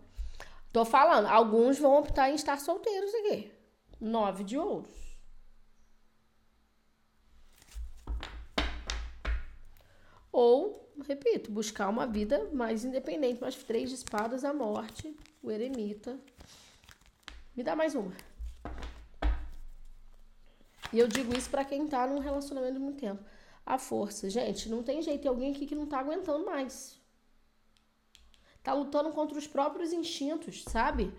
Tô 0.74 0.84
falando, 0.84 1.28
alguns 1.28 1.78
vão 1.78 2.00
optar 2.00 2.32
em 2.32 2.34
estar 2.34 2.60
solteiros 2.60 3.14
aqui. 3.14 3.52
Nove 4.02 4.44
de 4.44 4.58
ouros. 4.58 4.90
Ou, 10.32 10.92
repito, 11.08 11.52
buscar 11.52 11.88
uma 11.90 12.08
vida 12.08 12.50
mais 12.52 12.84
independente. 12.84 13.40
Mas 13.40 13.56
três 13.56 13.90
de 13.90 13.96
espadas, 13.98 14.44
a 14.44 14.52
morte, 14.52 15.16
o 15.44 15.52
eremita. 15.52 16.20
Me 17.56 17.62
dá 17.62 17.76
mais 17.76 17.94
uma. 17.94 18.12
E 20.92 20.98
eu 20.98 21.08
digo 21.08 21.38
isso 21.38 21.52
para 21.52 21.64
quem 21.64 21.88
tá 21.88 22.08
num 22.08 22.18
relacionamento 22.18 22.74
de 22.74 22.80
muito 22.80 23.00
tempo. 23.00 23.24
A 23.64 23.78
força. 23.78 24.28
Gente, 24.28 24.68
não 24.70 24.82
tem 24.82 25.04
jeito. 25.04 25.22
Tem 25.22 25.30
alguém 25.30 25.52
aqui 25.52 25.68
que 25.68 25.76
não 25.76 25.86
tá 25.86 26.00
aguentando 26.00 26.44
mais 26.44 27.03
tá 28.63 28.73
lutando 28.73 29.12
contra 29.12 29.38
os 29.38 29.45
próprios 29.45 29.91
instintos, 29.91 30.63
sabe? 30.63 31.13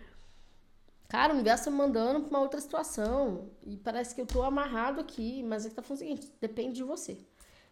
Cara, 1.09 1.33
o 1.33 1.37
universo 1.37 1.66
tá 1.66 1.70
me 1.70 1.76
mandando 1.76 2.22
pra 2.22 2.30
uma 2.30 2.40
outra 2.40 2.61
situação. 2.61 3.50
E 3.62 3.76
parece 3.76 4.14
que 4.14 4.20
eu 4.20 4.26
tô 4.26 4.42
amarrado 4.42 5.00
aqui. 5.00 5.42
Mas 5.42 5.64
é 5.64 5.68
que 5.68 5.74
tá 5.74 5.83
falando 5.83 6.00
o 6.00 6.04
seguinte: 6.04 6.33
depende 6.40 6.76
de 6.76 6.83
você. 6.83 7.18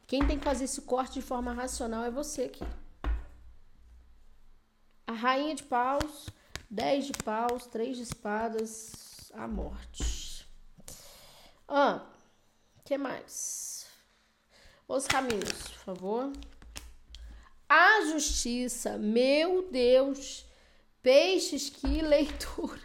Quem 0.07 0.27
tem 0.27 0.39
que 0.39 0.45
fazer 0.45 0.65
esse 0.65 0.83
corte 0.83 1.15
de 1.15 1.23
forma 1.23 1.53
racional 1.53 2.05
é 2.05 2.11
você 2.11 2.43
aqui. 2.43 2.65
A 5.07 5.13
rainha 5.13 5.55
de 5.55 5.63
paus, 5.65 6.29
10 6.71 7.07
de 7.07 7.13
paus, 7.25 7.67
3 7.67 7.97
de 7.97 8.03
espadas, 8.03 9.33
a 9.35 9.49
morte. 9.49 10.47
Ah, 11.67 12.07
que 12.85 12.97
mais? 12.99 13.87
Os 14.87 15.07
caminhos, 15.07 15.51
por 15.53 15.79
favor. 15.79 16.33
A 17.75 18.03
justiça, 18.03 18.99
meu 18.99 19.63
Deus, 19.71 20.45
peixes, 21.03 21.71
que 21.71 22.03
leitura. 22.03 22.79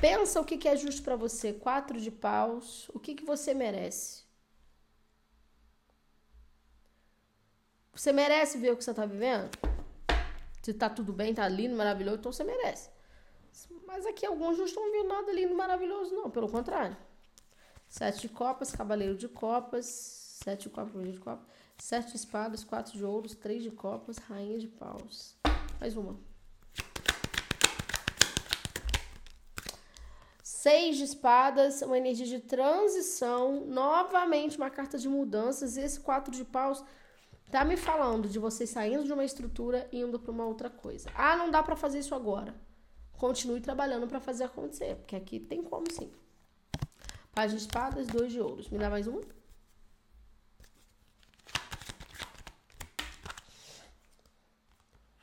Pensa 0.00 0.40
o 0.40 0.44
que 0.44 0.68
é 0.68 0.76
justo 0.76 1.02
para 1.02 1.16
você. 1.16 1.52
Quatro 1.52 2.00
de 2.00 2.08
paus. 2.08 2.88
O 2.90 3.00
que, 3.00 3.16
que 3.16 3.24
você 3.24 3.52
merece? 3.52 4.22
Você 7.92 8.12
merece 8.12 8.58
ver 8.58 8.70
o 8.70 8.76
que 8.76 8.84
você 8.84 8.94
tá 8.94 9.04
vivendo? 9.06 9.50
Se 10.62 10.72
tá 10.72 10.88
tudo 10.88 11.12
bem, 11.12 11.34
tá 11.34 11.48
lindo, 11.48 11.74
maravilhoso, 11.74 12.18
então 12.18 12.30
você 12.30 12.44
merece. 12.44 12.90
Mas 13.84 14.06
aqui 14.06 14.24
alguns 14.24 14.56
não 14.56 14.66
estão 14.66 14.88
vendo 14.92 15.08
nada 15.08 15.32
lindo, 15.32 15.52
maravilhoso, 15.56 16.14
não. 16.14 16.30
Pelo 16.30 16.48
contrário. 16.48 16.96
Sete 17.88 18.20
de 18.20 18.28
copas, 18.28 18.70
cavaleiro 18.70 19.16
de 19.16 19.26
copas. 19.26 19.86
Sete 20.44 20.68
de 20.68 20.70
copas, 20.70 20.92
cavaleiro 20.92 21.18
de 21.18 21.24
copas. 21.24 21.61
Sete 21.84 22.12
de 22.12 22.16
espadas, 22.16 22.62
quatro 22.62 22.96
de 22.96 23.04
ouros, 23.04 23.34
três 23.34 23.60
de 23.60 23.68
copas, 23.72 24.16
rainha 24.16 24.56
de 24.56 24.68
paus. 24.68 25.36
Mais 25.80 25.96
uma. 25.96 26.16
Seis 30.44 30.96
de 30.96 31.02
espadas, 31.02 31.82
uma 31.82 31.98
energia 31.98 32.24
de 32.24 32.38
transição. 32.38 33.66
Novamente, 33.66 34.58
uma 34.58 34.70
carta 34.70 34.96
de 34.96 35.08
mudanças. 35.08 35.76
Esse 35.76 35.98
quatro 35.98 36.32
de 36.32 36.44
paus 36.44 36.84
tá 37.50 37.64
me 37.64 37.76
falando 37.76 38.28
de 38.28 38.38
você 38.38 38.64
saindo 38.64 39.02
de 39.02 39.12
uma 39.12 39.24
estrutura 39.24 39.88
e 39.90 39.98
indo 39.98 40.20
para 40.20 40.30
uma 40.30 40.46
outra 40.46 40.70
coisa. 40.70 41.10
Ah, 41.16 41.36
não 41.36 41.50
dá 41.50 41.64
para 41.64 41.74
fazer 41.74 41.98
isso 41.98 42.14
agora. 42.14 42.54
Continue 43.18 43.60
trabalhando 43.60 44.06
para 44.06 44.20
fazer 44.20 44.44
acontecer, 44.44 44.94
porque 44.98 45.16
aqui 45.16 45.40
tem 45.40 45.60
como 45.60 45.90
sim. 45.90 46.12
Página 47.34 47.58
de 47.58 47.64
espadas, 47.64 48.06
dois 48.06 48.30
de 48.30 48.40
ouros. 48.40 48.68
Me 48.68 48.78
dá 48.78 48.88
mais 48.88 49.08
um? 49.08 49.20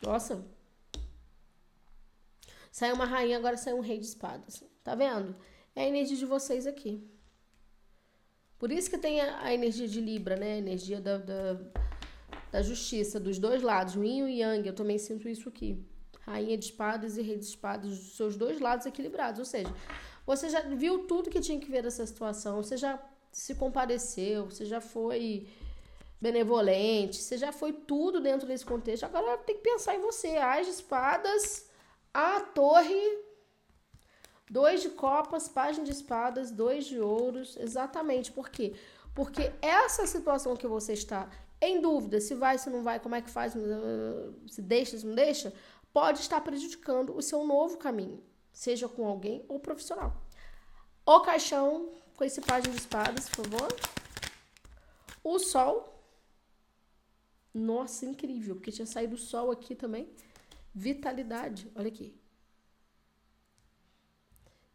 Nossa. 0.02 0.46
Saiu 2.72 2.96
uma 2.96 3.06
rainha, 3.06 3.38
agora 3.38 3.58
saiu 3.58 3.78
um 3.78 3.82
rei 3.82 4.00
de 4.00 4.06
espadas. 4.06 4.64
Tá 4.84 4.96
vendo? 4.96 5.36
É 5.76 5.84
a 5.84 5.88
energia 5.88 6.18
de 6.18 6.26
vocês 6.26 6.66
aqui. 6.66 7.04
Por 8.58 8.72
isso 8.72 8.90
que 8.90 8.98
tem 8.98 9.22
a, 9.22 9.44
a 9.44 9.54
energia 9.54 9.88
de 9.88 10.02
Libra, 10.02 10.36
né? 10.36 10.54
A 10.54 10.58
energia 10.58 11.00
da, 11.00 11.18
da, 11.18 11.60
da, 12.52 12.62
justiça, 12.62 13.20
dos 13.20 13.40
dois 13.40 13.62
lados, 13.62 13.96
o 13.96 14.04
yin 14.04 14.28
e 14.28 14.40
yang. 14.40 14.68
Eu 14.68 14.76
também 14.76 14.98
sinto 14.98 15.28
isso 15.30 15.48
aqui. 15.48 15.84
Rainha 16.22 16.58
de 16.58 16.66
espadas 16.66 17.18
e 17.18 17.22
rei 17.22 17.38
de 17.38 17.46
espadas, 17.46 17.90
dos 17.90 18.16
seus 18.16 18.36
dois 18.36 18.60
lados 18.60 18.86
equilibrados. 18.86 19.40
Ou 19.40 19.46
seja, 19.46 19.74
você 20.26 20.50
já 20.50 20.62
viu 20.62 21.08
tudo 21.08 21.30
que 21.30 21.40
tinha 21.40 21.60
que 21.60 21.72
ver 21.72 21.82
dessa 21.82 22.06
situação, 22.06 22.62
você 22.62 22.78
já 22.78 23.02
se 23.32 23.56
compadeceu, 23.56 24.46
você 24.46 24.66
já 24.66 24.82
foi 24.82 25.48
benevolente, 26.22 27.18
você 27.18 27.38
já 27.38 27.52
foi 27.52 27.72
tudo 27.72 28.20
dentro 28.20 28.48
desse 28.48 28.66
contexto. 28.66 29.06
Agora 29.06 29.38
tem 29.38 29.56
que 29.56 29.64
pensar 29.64 29.96
em 29.96 30.02
você. 30.02 30.38
As 30.38 30.68
espadas, 30.68 31.70
a 32.14 32.42
torre, 32.42 33.20
dois 34.50 34.82
de 34.82 34.90
copas, 34.90 35.48
página 35.48 35.86
de 35.86 35.92
espadas, 35.92 36.52
dois 36.52 36.86
de 36.86 37.00
ouros. 37.00 37.56
Exatamente. 37.58 38.32
Por 38.32 38.50
quê? 38.50 38.76
Porque 39.16 39.52
essa 39.62 40.06
situação 40.06 40.56
que 40.56 40.68
você 40.68 40.94
está 40.94 41.30
em 41.62 41.82
dúvida, 41.82 42.22
se 42.22 42.36
vai, 42.36 42.58
se 42.58 42.70
não 42.70 42.84
vai, 42.84 43.00
como 43.00 43.16
é 43.16 43.22
que 43.22 43.30
faz, 43.30 43.54
se 44.48 44.62
deixa, 44.62 44.98
se 44.98 45.06
não 45.06 45.16
deixa, 45.16 45.54
pode 45.92 46.22
estar 46.22 46.40
prejudicando 46.42 47.16
o 47.16 47.22
seu 47.22 47.46
novo 47.46 47.78
caminho, 47.78 48.24
seja 48.52 48.88
com 48.88 49.06
alguém 49.06 49.44
ou 49.50 49.60
profissional. 49.60 50.16
O 51.06 51.20
caixão 51.22 51.90
com 52.16 52.24
esse 52.24 52.40
página 52.40 52.74
de 52.74 52.80
espadas, 52.80 53.28
por 53.28 53.46
favor. 53.46 53.68
O 55.24 55.38
sol 55.40 55.89
nossa, 57.54 58.06
incrível, 58.06 58.56
porque 58.56 58.72
tinha 58.72 58.86
saído 58.86 59.16
o 59.16 59.18
sol 59.18 59.52
aqui 59.52 59.76
também. 59.76 60.14
Vitalidade, 60.74 61.72
olha 61.76 61.88
aqui. 61.88 62.16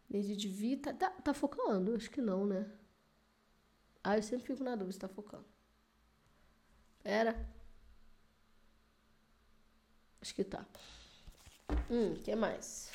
Energia 0.09 0.35
de 0.35 0.47
vita. 0.47 0.93
Tá, 0.93 1.09
tá 1.09 1.33
focando? 1.33 1.95
Acho 1.95 2.09
que 2.09 2.21
não, 2.21 2.45
né? 2.45 2.69
Ah, 4.03 4.17
eu 4.17 4.23
sempre 4.23 4.45
fico 4.45 4.63
na 4.63 4.75
dúvida 4.75 4.93
se 4.93 4.99
tá 4.99 5.07
focando. 5.07 5.45
Pera. 7.01 7.35
Acho 10.21 10.35
que 10.35 10.43
tá. 10.43 10.65
Hum, 11.89 12.15
que 12.23 12.35
mais? 12.35 12.91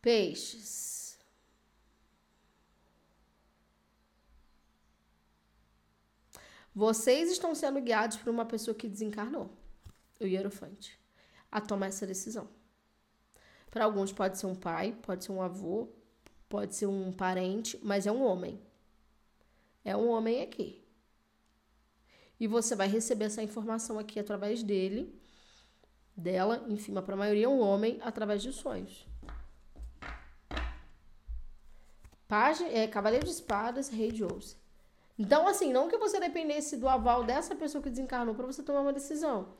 Peixes. 0.00 0.95
Vocês 6.76 7.30
estão 7.30 7.54
sendo 7.54 7.80
guiados 7.80 8.18
por 8.18 8.28
uma 8.28 8.44
pessoa 8.44 8.74
que 8.74 8.86
desencarnou, 8.86 9.50
o 10.20 10.26
Hierofante, 10.26 11.00
a 11.50 11.58
tomar 11.58 11.86
essa 11.86 12.06
decisão. 12.06 12.46
Para 13.70 13.86
alguns 13.86 14.12
pode 14.12 14.36
ser 14.36 14.44
um 14.44 14.54
pai, 14.54 14.94
pode 15.00 15.24
ser 15.24 15.32
um 15.32 15.40
avô, 15.40 15.88
pode 16.50 16.74
ser 16.74 16.84
um 16.84 17.10
parente, 17.10 17.80
mas 17.82 18.06
é 18.06 18.12
um 18.12 18.22
homem. 18.22 18.60
É 19.82 19.96
um 19.96 20.06
homem 20.10 20.42
aqui. 20.42 20.84
E 22.38 22.46
você 22.46 22.76
vai 22.76 22.88
receber 22.88 23.24
essa 23.24 23.42
informação 23.42 23.98
aqui 23.98 24.20
através 24.20 24.62
dele, 24.62 25.18
dela, 26.14 26.62
enfim, 26.68 26.92
para 26.92 27.14
a 27.14 27.16
maioria 27.16 27.46
é 27.46 27.48
um 27.48 27.60
homem 27.60 27.98
através 28.02 28.42
de 28.42 28.52
sonhos. 28.52 29.08
Página, 32.28 32.68
é, 32.68 32.86
Cavaleiro 32.86 33.24
de 33.24 33.32
Espadas, 33.32 33.88
Rei 33.88 34.12
de 34.12 34.22
Ouça. 34.22 34.65
Então, 35.18 35.46
assim, 35.48 35.72
não 35.72 35.88
que 35.88 35.96
você 35.96 36.20
dependesse 36.20 36.76
do 36.76 36.88
aval 36.88 37.24
dessa 37.24 37.54
pessoa 37.54 37.82
que 37.82 37.88
desencarnou 37.88 38.34
para 38.34 38.46
você 38.46 38.62
tomar 38.62 38.82
uma 38.82 38.92
decisão. 38.92 39.54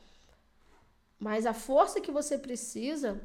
Mas 1.18 1.46
a 1.46 1.54
força 1.54 2.00
que 2.00 2.10
você 2.10 2.36
precisa, 2.36 3.22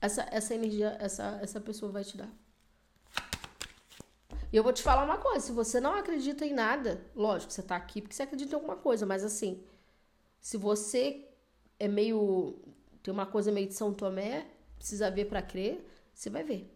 essa, 0.00 0.26
essa 0.30 0.54
energia, 0.54 0.96
essa, 1.00 1.38
essa 1.42 1.60
pessoa 1.60 1.90
vai 1.90 2.04
te 2.04 2.16
dar. 2.16 2.30
E 4.52 4.56
eu 4.56 4.62
vou 4.62 4.72
te 4.72 4.82
falar 4.82 5.04
uma 5.04 5.18
coisa: 5.18 5.46
se 5.46 5.52
você 5.52 5.80
não 5.80 5.94
acredita 5.94 6.44
em 6.44 6.52
nada, 6.52 7.02
lógico, 7.14 7.52
você 7.52 7.62
tá 7.62 7.76
aqui 7.76 8.02
porque 8.02 8.14
você 8.14 8.22
acredita 8.22 8.52
em 8.52 8.54
alguma 8.54 8.76
coisa, 8.76 9.06
mas 9.06 9.24
assim, 9.24 9.62
se 10.40 10.56
você 10.58 11.26
é 11.78 11.88
meio. 11.88 12.58
tem 13.02 13.12
uma 13.12 13.26
coisa 13.26 13.50
meio 13.50 13.68
de 13.68 13.74
São 13.74 13.94
Tomé, 13.94 14.46
precisa 14.76 15.10
ver 15.10 15.26
para 15.26 15.40
crer, 15.40 15.86
você 16.14 16.28
vai 16.28 16.42
ver, 16.42 16.70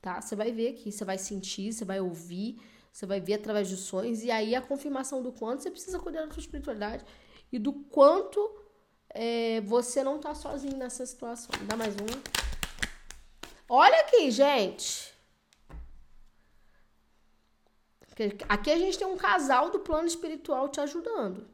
tá? 0.00 0.20
Você 0.20 0.36
vai 0.36 0.52
ver 0.52 0.68
aqui, 0.68 0.92
você 0.92 1.04
vai 1.04 1.16
sentir, 1.16 1.72
você 1.72 1.84
vai 1.86 2.00
ouvir 2.00 2.60
você 2.98 3.06
vai 3.06 3.20
ver 3.20 3.34
através 3.34 3.68
de 3.68 3.76
sonhos, 3.76 4.24
e 4.24 4.30
aí 4.30 4.56
a 4.56 4.60
confirmação 4.60 5.22
do 5.22 5.30
quanto 5.30 5.62
você 5.62 5.70
precisa 5.70 6.00
cuidar 6.00 6.26
da 6.26 6.32
sua 6.32 6.40
espiritualidade 6.40 7.04
e 7.52 7.56
do 7.56 7.72
quanto 7.72 8.40
é, 9.10 9.60
você 9.60 10.02
não 10.02 10.18
tá 10.18 10.34
sozinho 10.34 10.76
nessa 10.76 11.06
situação. 11.06 11.50
Dá 11.62 11.76
mais 11.76 11.94
um. 11.94 12.06
Olha 13.68 14.00
aqui, 14.00 14.32
gente. 14.32 15.16
Aqui 18.48 18.72
a 18.72 18.78
gente 18.78 18.98
tem 18.98 19.06
um 19.06 19.16
casal 19.16 19.70
do 19.70 19.78
plano 19.78 20.08
espiritual 20.08 20.68
te 20.68 20.80
ajudando. 20.80 21.48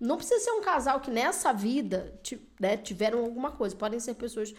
Não 0.00 0.16
precisa 0.16 0.40
ser 0.40 0.52
um 0.52 0.62
casal 0.62 1.00
que 1.00 1.10
nessa 1.10 1.52
vida 1.52 2.18
né, 2.58 2.78
tiveram 2.78 3.18
alguma 3.18 3.52
coisa. 3.52 3.76
Podem 3.76 4.00
ser 4.00 4.14
pessoas 4.14 4.54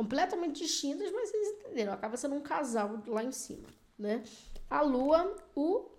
completamente 0.00 0.62
distintas, 0.62 1.12
mas 1.12 1.28
vocês 1.28 1.48
entenderam. 1.48 1.92
Acaba 1.92 2.16
sendo 2.16 2.34
um 2.34 2.40
casal 2.40 3.02
lá 3.06 3.22
em 3.22 3.30
cima, 3.30 3.68
né? 3.98 4.24
A 4.70 4.80
lua, 4.80 5.36
o 5.54 5.90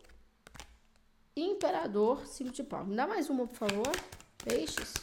imperador, 1.35 2.25
cinco 2.25 2.49
de 2.49 2.63
pau. 2.63 2.83
Me 2.83 2.95
dá 2.95 3.05
mais 3.05 3.29
uma, 3.29 3.45
por 3.45 3.57
favor. 3.57 3.91
Peixes. 4.43 4.95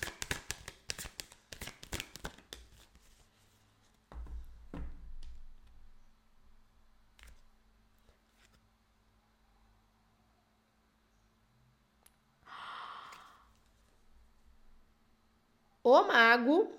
O 15.85 16.03
mago 16.03 16.78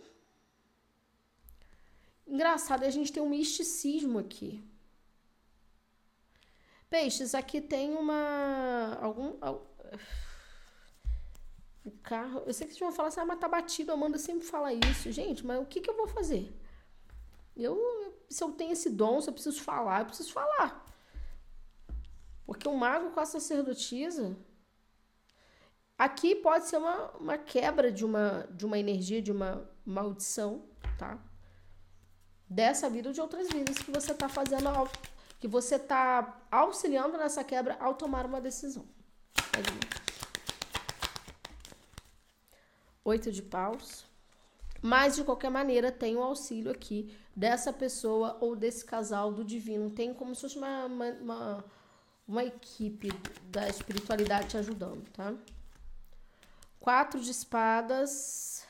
Engraçado, 2.39 2.85
a 2.85 2.89
gente 2.89 3.11
tem 3.11 3.21
um 3.21 3.27
misticismo 3.27 4.17
aqui. 4.17 4.63
Peixes, 6.89 7.35
aqui 7.35 7.59
tem 7.59 7.93
uma. 7.93 8.97
algum. 9.01 9.31
O 11.83 11.91
carro. 12.01 12.41
Eu 12.45 12.53
sei 12.53 12.65
que 12.65 12.71
vocês 12.71 12.79
vão 12.79 12.93
falar 12.93 13.09
assim, 13.09 13.19
ah, 13.19 13.25
mas 13.25 13.39
tá 13.39 13.49
batido. 13.49 13.91
Amanda 13.91 14.17
sempre 14.17 14.47
fala 14.47 14.73
isso. 14.73 15.11
Gente, 15.11 15.45
mas 15.45 15.61
o 15.61 15.65
que, 15.65 15.81
que 15.81 15.89
eu 15.89 15.97
vou 15.97 16.07
fazer? 16.07 16.49
Eu, 17.57 17.77
se 18.29 18.41
eu 18.41 18.53
tenho 18.53 18.71
esse 18.71 18.89
dom, 18.89 19.19
se 19.19 19.29
eu 19.29 19.33
preciso 19.33 19.61
falar, 19.61 19.99
eu 19.99 20.05
preciso 20.05 20.31
falar. 20.31 20.85
Porque 22.45 22.69
um 22.69 22.77
mago 22.77 23.11
com 23.11 23.19
a 23.19 23.25
sacerdotisa. 23.25 24.33
Aqui 25.97 26.35
pode 26.35 26.67
ser 26.67 26.77
uma, 26.77 27.11
uma 27.17 27.37
quebra 27.37 27.91
de 27.91 28.05
uma, 28.05 28.47
de 28.49 28.65
uma 28.65 28.79
energia, 28.79 29.21
de 29.21 29.29
uma 29.33 29.69
maldição, 29.85 30.63
tá? 30.97 31.21
Dessa 32.49 32.89
vida 32.89 33.09
ou 33.09 33.13
de 33.13 33.21
outras 33.21 33.47
vidas 33.49 33.77
que 33.77 33.91
você 33.91 34.11
está 34.11 34.27
fazendo, 34.27 34.69
que 35.39 35.47
você 35.47 35.75
está 35.75 36.41
auxiliando 36.51 37.17
nessa 37.17 37.43
quebra 37.43 37.77
ao 37.79 37.93
tomar 37.93 38.25
uma 38.25 38.41
decisão. 38.41 38.85
Oito 43.05 43.31
de 43.31 43.41
paus. 43.41 44.05
Mas, 44.81 45.15
de 45.15 45.23
qualquer 45.23 45.51
maneira, 45.51 45.91
tem 45.91 46.15
o 46.15 46.23
auxílio 46.23 46.71
aqui 46.71 47.13
dessa 47.35 47.71
pessoa 47.71 48.37
ou 48.39 48.55
desse 48.55 48.85
casal 48.85 49.31
do 49.31 49.43
divino. 49.43 49.89
Tem 49.89 50.13
como 50.13 50.33
se 50.33 50.41
fosse 50.41 50.57
uma, 50.57 50.85
uma, 50.85 51.05
uma, 51.05 51.65
uma 52.27 52.43
equipe 52.43 53.09
da 53.45 53.67
espiritualidade 53.67 54.49
te 54.49 54.57
ajudando, 54.57 55.09
tá? 55.11 55.33
Quatro 56.79 57.19
de 57.19 57.29
espadas. 57.29 58.65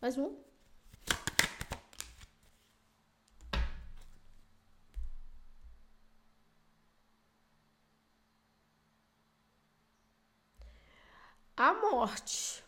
Mais 0.00 0.16
um. 0.18 0.36
A 11.56 11.72
morte. 11.74 12.62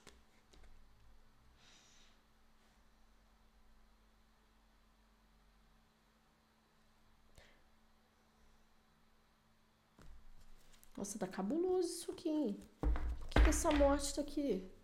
Nossa, 10.96 11.18
tá 11.18 11.26
cabuloso 11.28 11.88
isso 11.88 12.10
aqui. 12.10 12.60
Por 12.80 13.28
que, 13.28 13.40
que 13.40 13.48
essa 13.50 13.70
morte 13.70 14.14
tá 14.14 14.20
aqui? 14.22 14.77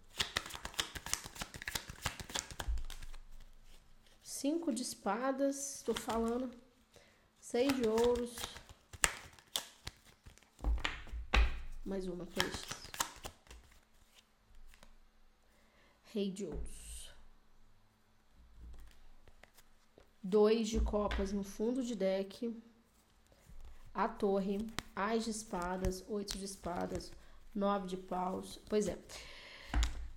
Cinco 4.47 4.75
de 4.75 4.83
espadas, 4.83 5.83
tô 5.87 5.95
falando. 5.95 6.51
Seis 7.41 7.75
de 7.75 7.89
ouros. 7.89 8.37
Mais 11.83 12.07
uma, 12.07 12.27
peixes. 12.27 12.63
Rei 16.13 16.31
de 16.31 16.45
ouros. 16.45 17.11
Dois 20.23 20.69
de 20.69 20.79
copas 20.79 21.33
no 21.33 21.43
fundo 21.43 21.83
de 21.83 21.95
deck. 21.95 22.55
A 23.95 24.07
torre. 24.07 24.59
As 24.95 25.25
de 25.25 25.31
espadas. 25.31 26.05
Oito 26.07 26.37
de 26.37 26.45
espadas. 26.45 27.11
Nove 27.55 27.87
de 27.87 27.97
paus. 27.97 28.61
Pois 28.69 28.89
é. 28.89 28.99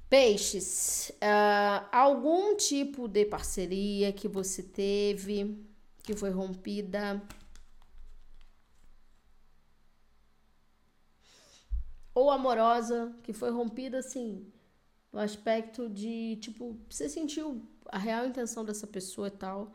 Peixes, 0.10 1.12
uh, 1.16 1.86
algum 1.92 2.56
tipo 2.56 3.08
de 3.10 3.26
parceria 3.26 4.14
que 4.14 4.28
você 4.28 4.64
teve, 4.64 5.62
que 6.02 6.16
foi 6.16 6.30
rompida, 6.30 7.22
ou 12.16 12.32
amorosa, 12.32 13.14
que 13.22 13.34
foi 13.34 13.52
rompida 13.52 14.00
assim, 14.00 14.50
no 15.12 15.20
aspecto 15.20 15.90
de 15.90 16.38
tipo, 16.38 16.80
você 16.90 17.10
sentiu 17.10 17.62
a 17.92 17.98
real 17.98 18.26
intenção 18.26 18.64
dessa 18.64 18.88
pessoa 18.88 19.28
e 19.28 19.32
tal. 19.32 19.74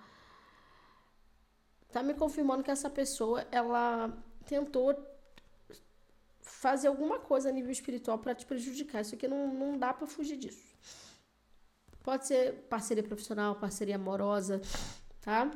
Tá 1.92 2.02
me 2.02 2.14
confirmando 2.14 2.62
que 2.64 2.70
essa 2.70 2.88
pessoa 2.88 3.46
ela 3.52 4.10
tentou 4.46 4.94
fazer 6.62 6.86
alguma 6.86 7.18
coisa 7.18 7.48
a 7.48 7.52
nível 7.52 7.72
espiritual 7.72 8.20
para 8.20 8.36
te 8.36 8.46
prejudicar. 8.46 9.00
Isso 9.00 9.16
aqui 9.16 9.26
não, 9.26 9.52
não 9.52 9.76
dá 9.76 9.92
para 9.92 10.06
fugir 10.06 10.36
disso. 10.36 10.76
Pode 12.04 12.24
ser 12.24 12.52
parceria 12.68 13.02
profissional, 13.02 13.56
parceria 13.56 13.96
amorosa, 13.96 14.62
tá? 15.20 15.50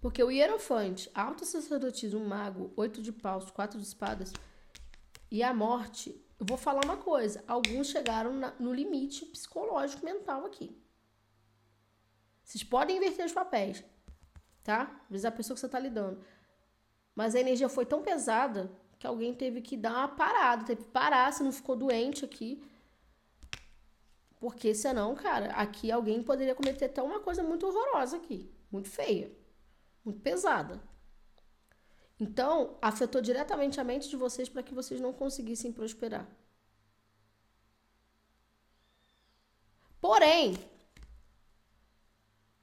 Porque 0.00 0.22
o 0.22 0.30
hierofante, 0.30 1.10
alto 1.14 1.44
sacerdotismo, 1.44 2.18
mago, 2.18 2.72
oito 2.76 3.02
de 3.02 3.12
paus, 3.12 3.50
quatro 3.50 3.78
de 3.78 3.84
espadas 3.84 4.32
e 5.30 5.42
a 5.42 5.52
morte, 5.52 6.18
eu 6.40 6.46
vou 6.46 6.56
falar 6.56 6.82
uma 6.86 6.96
coisa: 6.96 7.44
alguns 7.46 7.88
chegaram 7.88 8.32
na, 8.32 8.54
no 8.58 8.72
limite 8.72 9.26
psicológico 9.26 10.02
mental 10.02 10.46
aqui. 10.46 10.74
Vocês 12.42 12.64
podem 12.64 12.96
inverter 12.96 13.26
os 13.26 13.32
papéis, 13.32 13.84
tá? 14.64 14.98
Às 15.04 15.10
vezes 15.10 15.24
a 15.26 15.30
pessoa 15.30 15.54
que 15.54 15.60
você 15.60 15.66
está 15.66 15.78
lidando. 15.78 16.24
Mas 17.14 17.34
a 17.34 17.40
energia 17.40 17.68
foi 17.68 17.84
tão 17.84 18.00
pesada 18.00 18.70
que 18.98 19.06
alguém 19.06 19.32
teve 19.34 19.60
que 19.60 19.76
dar 19.76 19.92
uma 19.92 20.08
parada, 20.08 20.64
teve 20.64 20.82
que 20.82 20.90
parar, 20.90 21.32
se 21.32 21.42
não 21.42 21.52
ficou 21.52 21.76
doente 21.76 22.24
aqui. 22.24 22.62
Porque 24.40 24.74
senão, 24.74 25.14
cara, 25.14 25.52
aqui 25.52 25.90
alguém 25.90 26.22
poderia 26.22 26.54
cometer 26.54 26.86
até 26.86 27.02
uma 27.02 27.20
coisa 27.20 27.42
muito 27.42 27.66
horrorosa 27.66 28.16
aqui, 28.16 28.50
muito 28.70 28.88
feia, 28.88 29.32
muito 30.04 30.20
pesada. 30.20 30.80
Então, 32.20 32.76
afetou 32.82 33.20
diretamente 33.20 33.80
a 33.80 33.84
mente 33.84 34.08
de 34.08 34.16
vocês 34.16 34.48
para 34.48 34.62
que 34.62 34.74
vocês 34.74 35.00
não 35.00 35.12
conseguissem 35.12 35.72
prosperar. 35.72 36.28
Porém, 40.00 40.56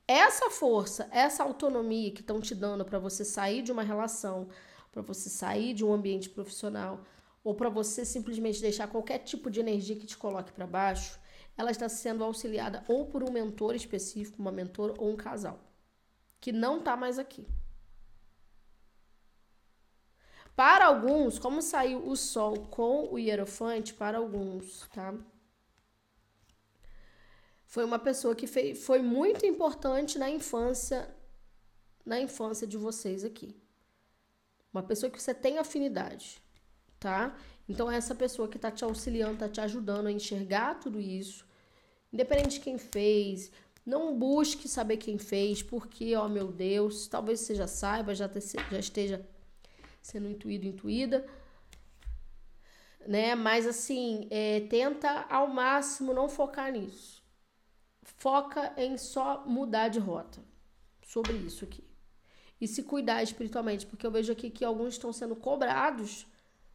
essa 0.08 0.50
força, 0.50 1.08
essa 1.12 1.43
autonomia 1.43 2.12
que 2.12 2.21
estão 2.21 2.39
te 2.39 2.54
dando 2.54 2.86
para 2.86 3.00
você 3.00 3.26
sair 3.26 3.62
de 3.62 3.71
uma 3.71 3.84
relação, 3.84 4.50
para 4.95 5.01
você 5.01 5.29
sair 5.29 5.73
de 5.73 5.84
um 5.84 5.93
ambiente 5.93 6.29
profissional 6.29 7.03
ou 7.43 7.53
para 7.53 7.67
você 7.67 8.05
simplesmente 8.05 8.62
deixar 8.62 8.88
qualquer 8.88 9.19
tipo 9.19 9.51
de 9.51 9.60
energia 9.60 9.97
que 9.97 10.05
te 10.05 10.15
coloque 10.17 10.53
para 10.53 10.65
baixo, 10.65 11.19
ela 11.58 11.69
está 11.69 11.89
sendo 11.89 12.23
auxiliada 12.23 12.81
ou 12.88 13.05
por 13.05 13.21
um 13.21 13.29
mentor 13.29 13.75
específico, 13.75 14.41
uma 14.41 14.53
mentora 14.53 14.93
ou 14.97 15.12
um 15.12 15.17
casal 15.17 15.60
que 16.39 16.53
não 16.53 16.77
está 16.79 16.95
mais 16.95 17.19
aqui. 17.19 17.45
Para 20.55 20.86
alguns, 20.86 21.38
como 21.38 21.62
saiu 21.62 22.08
o 22.08 22.15
sol 22.15 22.67
com 22.67 23.12
o 23.12 23.19
hierofante, 23.19 23.93
para 23.93 24.19
alguns, 24.19 24.88
tá? 24.93 25.13
Foi 27.65 27.84
uma 27.84 27.99
pessoa 27.99 28.34
que 28.34 28.47
foi 28.47 29.01
muito 29.01 29.45
importante 29.45 30.17
na 30.17 30.29
infância, 30.29 31.13
na 32.05 32.21
infância 32.21 32.65
de 32.65 32.77
vocês 32.77 33.25
aqui. 33.25 33.64
Uma 34.75 34.83
pessoa 34.83 35.09
que 35.09 35.21
você 35.21 35.33
tem 35.33 35.57
afinidade, 35.57 36.41
tá? 36.99 37.33
Então, 37.67 37.89
essa 37.89 38.13
pessoa 38.13 38.45
que 38.45 38.59
tá 38.59 38.69
te 38.69 38.83
auxiliando, 38.83 39.38
tá 39.38 39.47
te 39.47 39.61
ajudando 39.61 40.07
a 40.07 40.11
enxergar 40.11 40.81
tudo 40.81 40.99
isso, 40.99 41.47
independente 42.11 42.55
de 42.55 42.59
quem 42.59 42.77
fez, 42.77 43.53
não 43.85 44.19
busque 44.19 44.67
saber 44.67 44.97
quem 44.97 45.17
fez, 45.17 45.63
porque, 45.63 46.13
ó 46.17 46.27
meu 46.27 46.51
Deus, 46.51 47.07
talvez 47.07 47.39
você 47.39 47.55
já 47.55 47.67
saiba, 47.67 48.13
já, 48.13 48.27
te, 48.27 48.41
já 48.69 48.77
esteja 48.77 49.25
sendo 50.01 50.27
intuído, 50.27 50.67
intuída, 50.67 51.25
né? 53.07 53.33
Mas 53.33 53.65
assim, 53.65 54.27
é, 54.29 54.59
tenta 54.59 55.25
ao 55.29 55.47
máximo 55.47 56.13
não 56.13 56.27
focar 56.27 56.69
nisso. 56.69 57.23
Foca 58.03 58.73
em 58.75 58.97
só 58.97 59.45
mudar 59.47 59.88
de 59.88 59.99
rota 59.99 60.43
sobre 61.01 61.31
isso 61.31 61.63
aqui 61.63 61.94
e 62.59 62.67
se 62.67 62.83
cuidar 62.83 63.21
espiritualmente, 63.21 63.85
porque 63.85 64.05
eu 64.05 64.11
vejo 64.11 64.31
aqui 64.31 64.49
que 64.49 64.63
alguns 64.63 64.93
estão 64.93 65.11
sendo 65.11 65.35
cobrados 65.35 66.25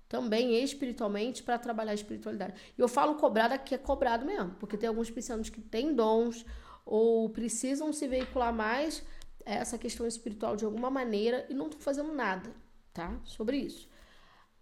também 0.08 0.62
espiritualmente 0.62 1.42
para 1.42 1.58
trabalhar 1.58 1.92
a 1.92 1.94
espiritualidade. 1.94 2.60
E 2.76 2.80
eu 2.80 2.88
falo 2.88 3.14
cobrado 3.14 3.54
aqui 3.54 3.74
é 3.74 3.78
cobrado 3.78 4.26
mesmo, 4.26 4.50
porque 4.58 4.76
tem 4.76 4.88
alguns 4.88 5.10
piscianos 5.10 5.48
que 5.48 5.60
têm 5.60 5.94
dons 5.94 6.44
ou 6.84 7.30
precisam 7.30 7.92
se 7.92 8.08
veicular 8.08 8.52
mais 8.52 9.04
essa 9.44 9.78
questão 9.78 10.06
espiritual 10.06 10.56
de 10.56 10.64
alguma 10.64 10.90
maneira 10.90 11.46
e 11.48 11.54
não 11.54 11.66
estão 11.66 11.80
fazendo 11.80 12.12
nada, 12.12 12.52
tá? 12.92 13.18
Sobre 13.24 13.56
isso. 13.56 13.88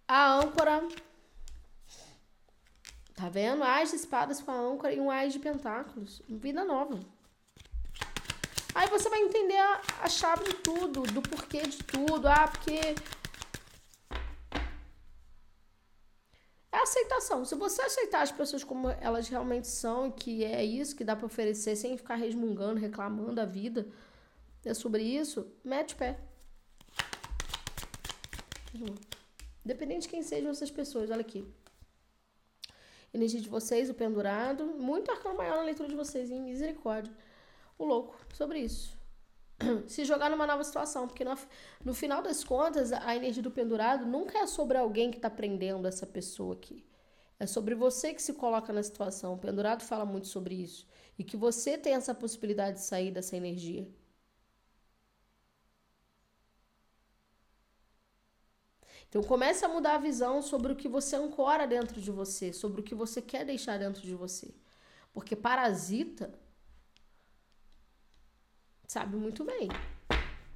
A 0.07 0.35
âncora 0.35 0.87
Tá 3.19 3.27
vendo? 3.27 3.63
Ás 3.65 3.89
de 3.89 3.97
espadas 3.97 4.41
com 4.41 4.49
a 4.49 4.57
âncora 4.57 4.93
e 4.93 4.99
um 5.01 5.11
ás 5.11 5.33
de 5.33 5.39
pentáculos. 5.39 6.21
Vida 6.29 6.63
nova. 6.63 6.97
Aí 8.73 8.87
você 8.87 9.09
vai 9.09 9.19
entender 9.19 9.57
a, 9.57 9.81
a 10.03 10.09
chave 10.09 10.43
de 10.43 10.53
tudo, 10.55 11.01
do 11.03 11.21
porquê 11.21 11.61
de 11.61 11.77
tudo. 11.83 12.27
Ah, 12.27 12.47
porque. 12.47 12.79
É 16.71 16.77
aceitação. 16.77 17.43
Se 17.45 17.55
você 17.55 17.81
aceitar 17.81 18.21
as 18.21 18.31
pessoas 18.31 18.63
como 18.63 18.89
elas 18.89 19.27
realmente 19.27 19.67
são, 19.67 20.07
e 20.07 20.11
que 20.11 20.43
é 20.45 20.63
isso 20.63 20.95
que 20.95 21.03
dá 21.03 21.15
para 21.15 21.25
oferecer, 21.25 21.75
sem 21.75 21.97
ficar 21.97 22.15
resmungando, 22.15 22.79
reclamando 22.79 23.41
a 23.41 23.45
vida, 23.45 23.87
é 24.63 24.73
sobre 24.73 25.03
isso, 25.03 25.51
mete 25.63 25.95
o 25.95 25.97
pé. 25.97 26.19
Independente 29.65 30.03
de 30.03 30.09
quem 30.09 30.21
sejam 30.21 30.51
essas 30.51 30.69
pessoas, 30.69 31.09
olha 31.09 31.21
aqui. 31.21 31.43
Energia 33.11 33.41
de 33.41 33.49
vocês, 33.49 33.89
o 33.89 33.95
pendurado. 33.95 34.63
Muito 34.65 35.09
arcano 35.11 35.35
maior 35.35 35.57
na 35.57 35.63
leitura 35.63 35.89
de 35.89 35.95
vocês, 35.95 36.29
em 36.29 36.39
misericórdia 36.39 37.11
o 37.79 37.85
louco 37.85 38.15
sobre 38.33 38.59
isso. 38.59 38.99
Se 39.87 40.05
jogar 40.05 40.29
numa 40.29 40.45
nova 40.45 40.63
situação, 40.63 41.07
porque 41.07 41.23
no, 41.23 41.35
no 41.83 41.93
final 41.93 42.21
das 42.21 42.43
contas, 42.43 42.91
a 42.91 43.15
energia 43.15 43.41
do 43.41 43.49
pendurado 43.51 44.05
nunca 44.05 44.39
é 44.39 44.47
sobre 44.47 44.77
alguém 44.77 45.09
que 45.09 45.17
está 45.17 45.29
prendendo 45.29 45.87
essa 45.87 46.05
pessoa 46.05 46.53
aqui. 46.53 46.85
É 47.39 47.47
sobre 47.47 47.73
você 47.73 48.13
que 48.13 48.21
se 48.21 48.33
coloca 48.33 48.73
na 48.73 48.83
situação. 48.83 49.33
O 49.33 49.37
pendurado 49.37 49.81
fala 49.83 50.05
muito 50.05 50.27
sobre 50.27 50.55
isso. 50.55 50.85
E 51.17 51.23
que 51.23 51.37
você 51.37 51.77
tem 51.77 51.93
essa 51.93 52.13
possibilidade 52.13 52.77
de 52.77 52.83
sair 52.83 53.11
dessa 53.11 53.35
energia. 53.37 53.87
Então 59.07 59.23
comece 59.23 59.65
a 59.65 59.69
mudar 59.69 59.95
a 59.95 59.97
visão 59.97 60.41
sobre 60.41 60.71
o 60.71 60.75
que 60.75 60.87
você 60.87 61.15
ancora 61.15 61.65
dentro 61.65 61.99
de 61.99 62.11
você, 62.11 62.53
sobre 62.53 62.81
o 62.81 62.83
que 62.83 62.93
você 62.93 63.21
quer 63.21 63.43
deixar 63.45 63.79
dentro 63.79 64.01
de 64.01 64.13
você. 64.13 64.53
Porque 65.13 65.35
parasita 65.35 66.31
sabe 68.89 69.15
muito 69.15 69.43
bem 69.43 69.69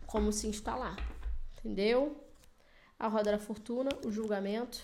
como 0.08 0.34
se 0.34 0.48
instalar, 0.48 0.96
entendeu? 1.56 2.19
A 2.98 3.08
roda 3.08 3.32
da 3.32 3.38
fortuna, 3.38 3.91
o 4.04 4.12
julgamento, 4.12 4.82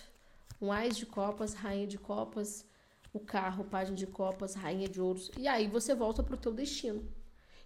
um 0.62 0.72
ás 0.72 0.96
de 0.96 1.08
copas, 1.08 1.56
rainha 1.56 1.88
de 1.88 1.98
copas, 1.98 2.64
o 3.12 3.20
carro, 3.20 3.64
página 3.64 3.98
de 3.98 4.06
copas, 4.06 4.54
rainha 4.54 4.88
de 4.88 5.02
ouros, 5.02 5.32
e 5.36 5.48
aí 5.48 5.68
você 5.68 5.96
volta 5.96 6.22
pro 6.22 6.38
teu 6.38 6.54
destino. 6.54 7.12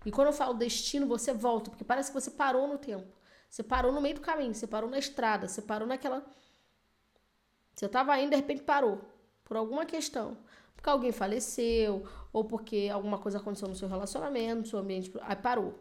E 0.05 0.11
quando 0.11 0.27
eu 0.27 0.33
falo 0.33 0.53
destino, 0.53 1.05
você 1.05 1.33
volta, 1.33 1.69
porque 1.69 1.83
parece 1.83 2.13
que 2.13 2.19
você 2.19 2.31
parou 2.31 2.65
no 2.65 2.77
tempo. 2.77 3.13
Você 3.49 3.61
parou 3.61 3.91
no 3.91 3.99
meio 3.99 4.15
do 4.15 4.21
caminho, 4.21 4.55
você 4.55 4.65
parou 4.65 4.89
na 4.89 4.97
estrada, 4.97 5.49
você 5.49 5.61
parou 5.61 5.85
naquela. 5.85 6.25
Você 7.75 7.87
estava 7.87 8.17
indo, 8.19 8.29
de 8.29 8.37
repente 8.37 8.63
parou. 8.63 9.01
Por 9.43 9.57
alguma 9.57 9.85
questão. 9.85 10.37
Porque 10.83 10.89
alguém 10.89 11.13
faleceu, 11.13 12.05
ou 12.33 12.43
porque 12.43 12.89
alguma 12.91 13.17
coisa 13.17 13.37
aconteceu 13.37 13.69
no 13.69 13.75
seu 13.75 13.87
relacionamento, 13.87 14.63
no 14.63 14.67
seu 14.67 14.79
ambiente. 14.79 15.13
Aí 15.21 15.33
parou. 15.33 15.79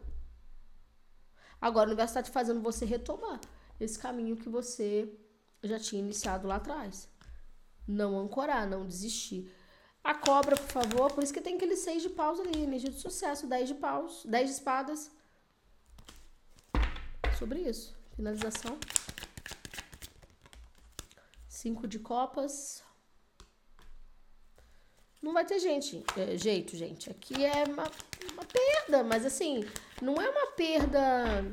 Agora 1.59 1.87
o 1.87 1.91
universo 1.91 2.11
está 2.11 2.23
te 2.23 2.31
fazendo 2.31 2.61
você 2.61 2.85
retomar 2.85 3.41
esse 3.81 3.99
caminho 3.99 4.37
que 4.37 4.47
você 4.47 5.13
já 5.61 5.77
tinha 5.77 6.01
iniciado 6.01 6.47
lá 6.47 6.55
atrás. 6.55 7.09
Não 7.85 8.17
ancorar, 8.17 8.65
não 8.65 8.87
desistir. 8.87 9.51
A 10.01 10.15
cobra, 10.15 10.55
por 10.55 10.69
favor. 10.69 11.11
Por 11.11 11.21
isso 11.21 11.33
que 11.33 11.41
tem 11.41 11.57
aquele 11.57 11.75
6 11.75 12.03
de 12.03 12.09
paus 12.09 12.39
ali. 12.39 12.63
Energia 12.63 12.89
de 12.89 13.01
sucesso. 13.01 13.45
10 13.45 13.67
de 13.67 13.75
paus. 13.75 14.25
10 14.25 14.49
de 14.49 14.55
espadas. 14.55 15.11
Sobre 17.37 17.59
isso. 17.59 17.93
Finalização. 18.15 18.77
5 21.49 21.89
de 21.89 21.99
copas. 21.99 22.81
Não 25.23 25.31
vai 25.31 25.45
ter 25.45 25.57
gente, 25.57 26.03
é, 26.17 26.37
jeito, 26.37 26.75
gente. 26.75 27.09
Aqui 27.09 27.45
é 27.45 27.63
uma, 27.63 27.89
uma 28.33 28.43
perda, 28.43 29.05
mas 29.05 29.25
assim, 29.25 29.65
não 30.01 30.15
é 30.21 30.29
uma 30.29 30.47
perda 30.51 31.45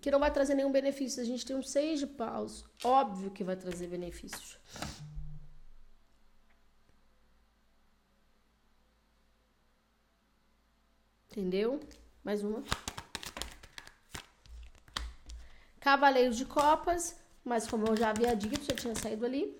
que 0.00 0.10
não 0.10 0.18
vai 0.18 0.30
trazer 0.32 0.54
nenhum 0.54 0.72
benefício. 0.72 1.22
A 1.22 1.26
gente 1.26 1.44
tem 1.44 1.54
um 1.54 1.62
seis 1.62 2.00
de 2.00 2.06
paus. 2.06 2.64
Óbvio 2.82 3.30
que 3.30 3.44
vai 3.44 3.54
trazer 3.54 3.86
benefícios. 3.86 4.58
Entendeu? 11.30 11.78
Mais 12.24 12.42
uma. 12.42 12.64
Cavaleiro 15.78 16.34
de 16.34 16.46
copas, 16.46 17.14
mas 17.44 17.66
como 17.66 17.86
eu 17.88 17.96
já 17.96 18.08
havia 18.08 18.34
dito, 18.34 18.64
já 18.64 18.74
tinha 18.74 18.94
saído 18.94 19.26
ali. 19.26 19.54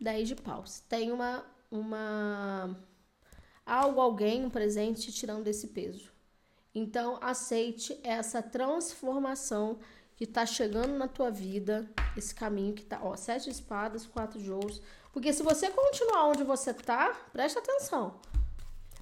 10 0.00 0.28
de 0.28 0.36
paus. 0.36 0.80
Tem 0.88 1.12
uma 1.12 1.44
uma 1.70 2.76
algo, 3.64 4.00
alguém, 4.00 4.44
um 4.44 4.50
presente 4.50 5.12
tirando 5.12 5.44
desse 5.44 5.68
peso. 5.68 6.10
Então, 6.74 7.18
aceite 7.20 7.98
essa 8.02 8.42
transformação 8.42 9.78
que 10.16 10.24
está 10.24 10.44
chegando 10.44 10.96
na 10.96 11.06
tua 11.06 11.30
vida, 11.30 11.88
esse 12.16 12.34
caminho 12.34 12.74
que 12.74 12.84
tá, 12.84 12.98
ó, 13.02 13.14
sete 13.16 13.50
espadas, 13.50 14.06
quatro 14.06 14.40
de 14.40 14.50
ouros. 14.50 14.80
Porque 15.12 15.32
se 15.32 15.42
você 15.42 15.70
continuar 15.70 16.26
onde 16.26 16.42
você 16.42 16.72
tá, 16.74 17.14
presta 17.32 17.60
atenção. 17.60 18.20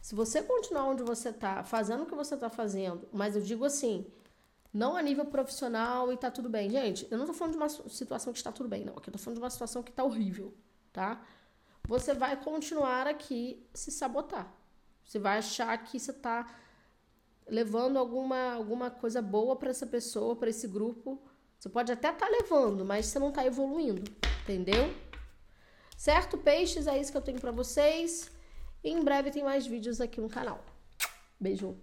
Se 0.02 0.14
você 0.14 0.42
continuar 0.42 0.84
onde 0.84 1.02
você 1.02 1.32
tá, 1.32 1.64
fazendo 1.64 2.02
o 2.02 2.06
que 2.06 2.14
você 2.14 2.36
tá 2.36 2.48
fazendo, 2.48 3.08
mas 3.12 3.34
eu 3.34 3.42
digo 3.42 3.64
assim, 3.64 4.06
não 4.72 4.96
a 4.96 5.02
nível 5.02 5.24
profissional 5.24 6.12
e 6.12 6.16
tá 6.16 6.30
tudo 6.30 6.48
bem. 6.48 6.70
Gente, 6.70 7.08
eu 7.10 7.18
não 7.18 7.26
tô 7.26 7.32
falando 7.32 7.52
de 7.52 7.58
uma 7.58 7.68
situação 7.68 8.32
que 8.32 8.38
está 8.38 8.52
tudo 8.52 8.68
bem, 8.68 8.84
não. 8.84 8.94
Aqui 8.96 9.08
eu 9.08 9.12
tô 9.12 9.18
falando 9.18 9.38
de 9.38 9.42
uma 9.42 9.50
situação 9.50 9.82
que 9.82 9.90
tá 9.90 10.04
horrível, 10.04 10.54
tá? 10.96 11.20
Você 11.86 12.14
vai 12.14 12.42
continuar 12.42 13.06
aqui 13.06 13.68
se 13.74 13.90
sabotar. 13.90 14.50
Você 15.04 15.18
vai 15.18 15.38
achar 15.38 15.76
que 15.84 16.00
você 16.00 16.10
tá 16.10 16.58
levando 17.46 17.98
alguma, 17.98 18.54
alguma 18.54 18.90
coisa 18.90 19.20
boa 19.20 19.54
para 19.56 19.68
essa 19.68 19.86
pessoa, 19.86 20.34
para 20.34 20.48
esse 20.48 20.66
grupo. 20.66 21.22
Você 21.58 21.68
pode 21.68 21.92
até 21.92 22.08
estar 22.10 22.26
tá 22.26 22.32
levando, 22.32 22.82
mas 22.82 23.06
você 23.06 23.18
não 23.18 23.28
está 23.28 23.44
evoluindo, 23.44 24.10
entendeu? 24.42 24.92
Certo, 25.98 26.38
peixes? 26.38 26.86
É 26.86 26.98
isso 26.98 27.12
que 27.12 27.18
eu 27.18 27.22
tenho 27.22 27.40
para 27.40 27.52
vocês. 27.52 28.30
E 28.82 28.90
em 28.90 29.04
breve 29.04 29.30
tem 29.30 29.44
mais 29.44 29.66
vídeos 29.66 30.00
aqui 30.00 30.18
no 30.18 30.30
canal. 30.30 30.64
Beijo. 31.38 31.76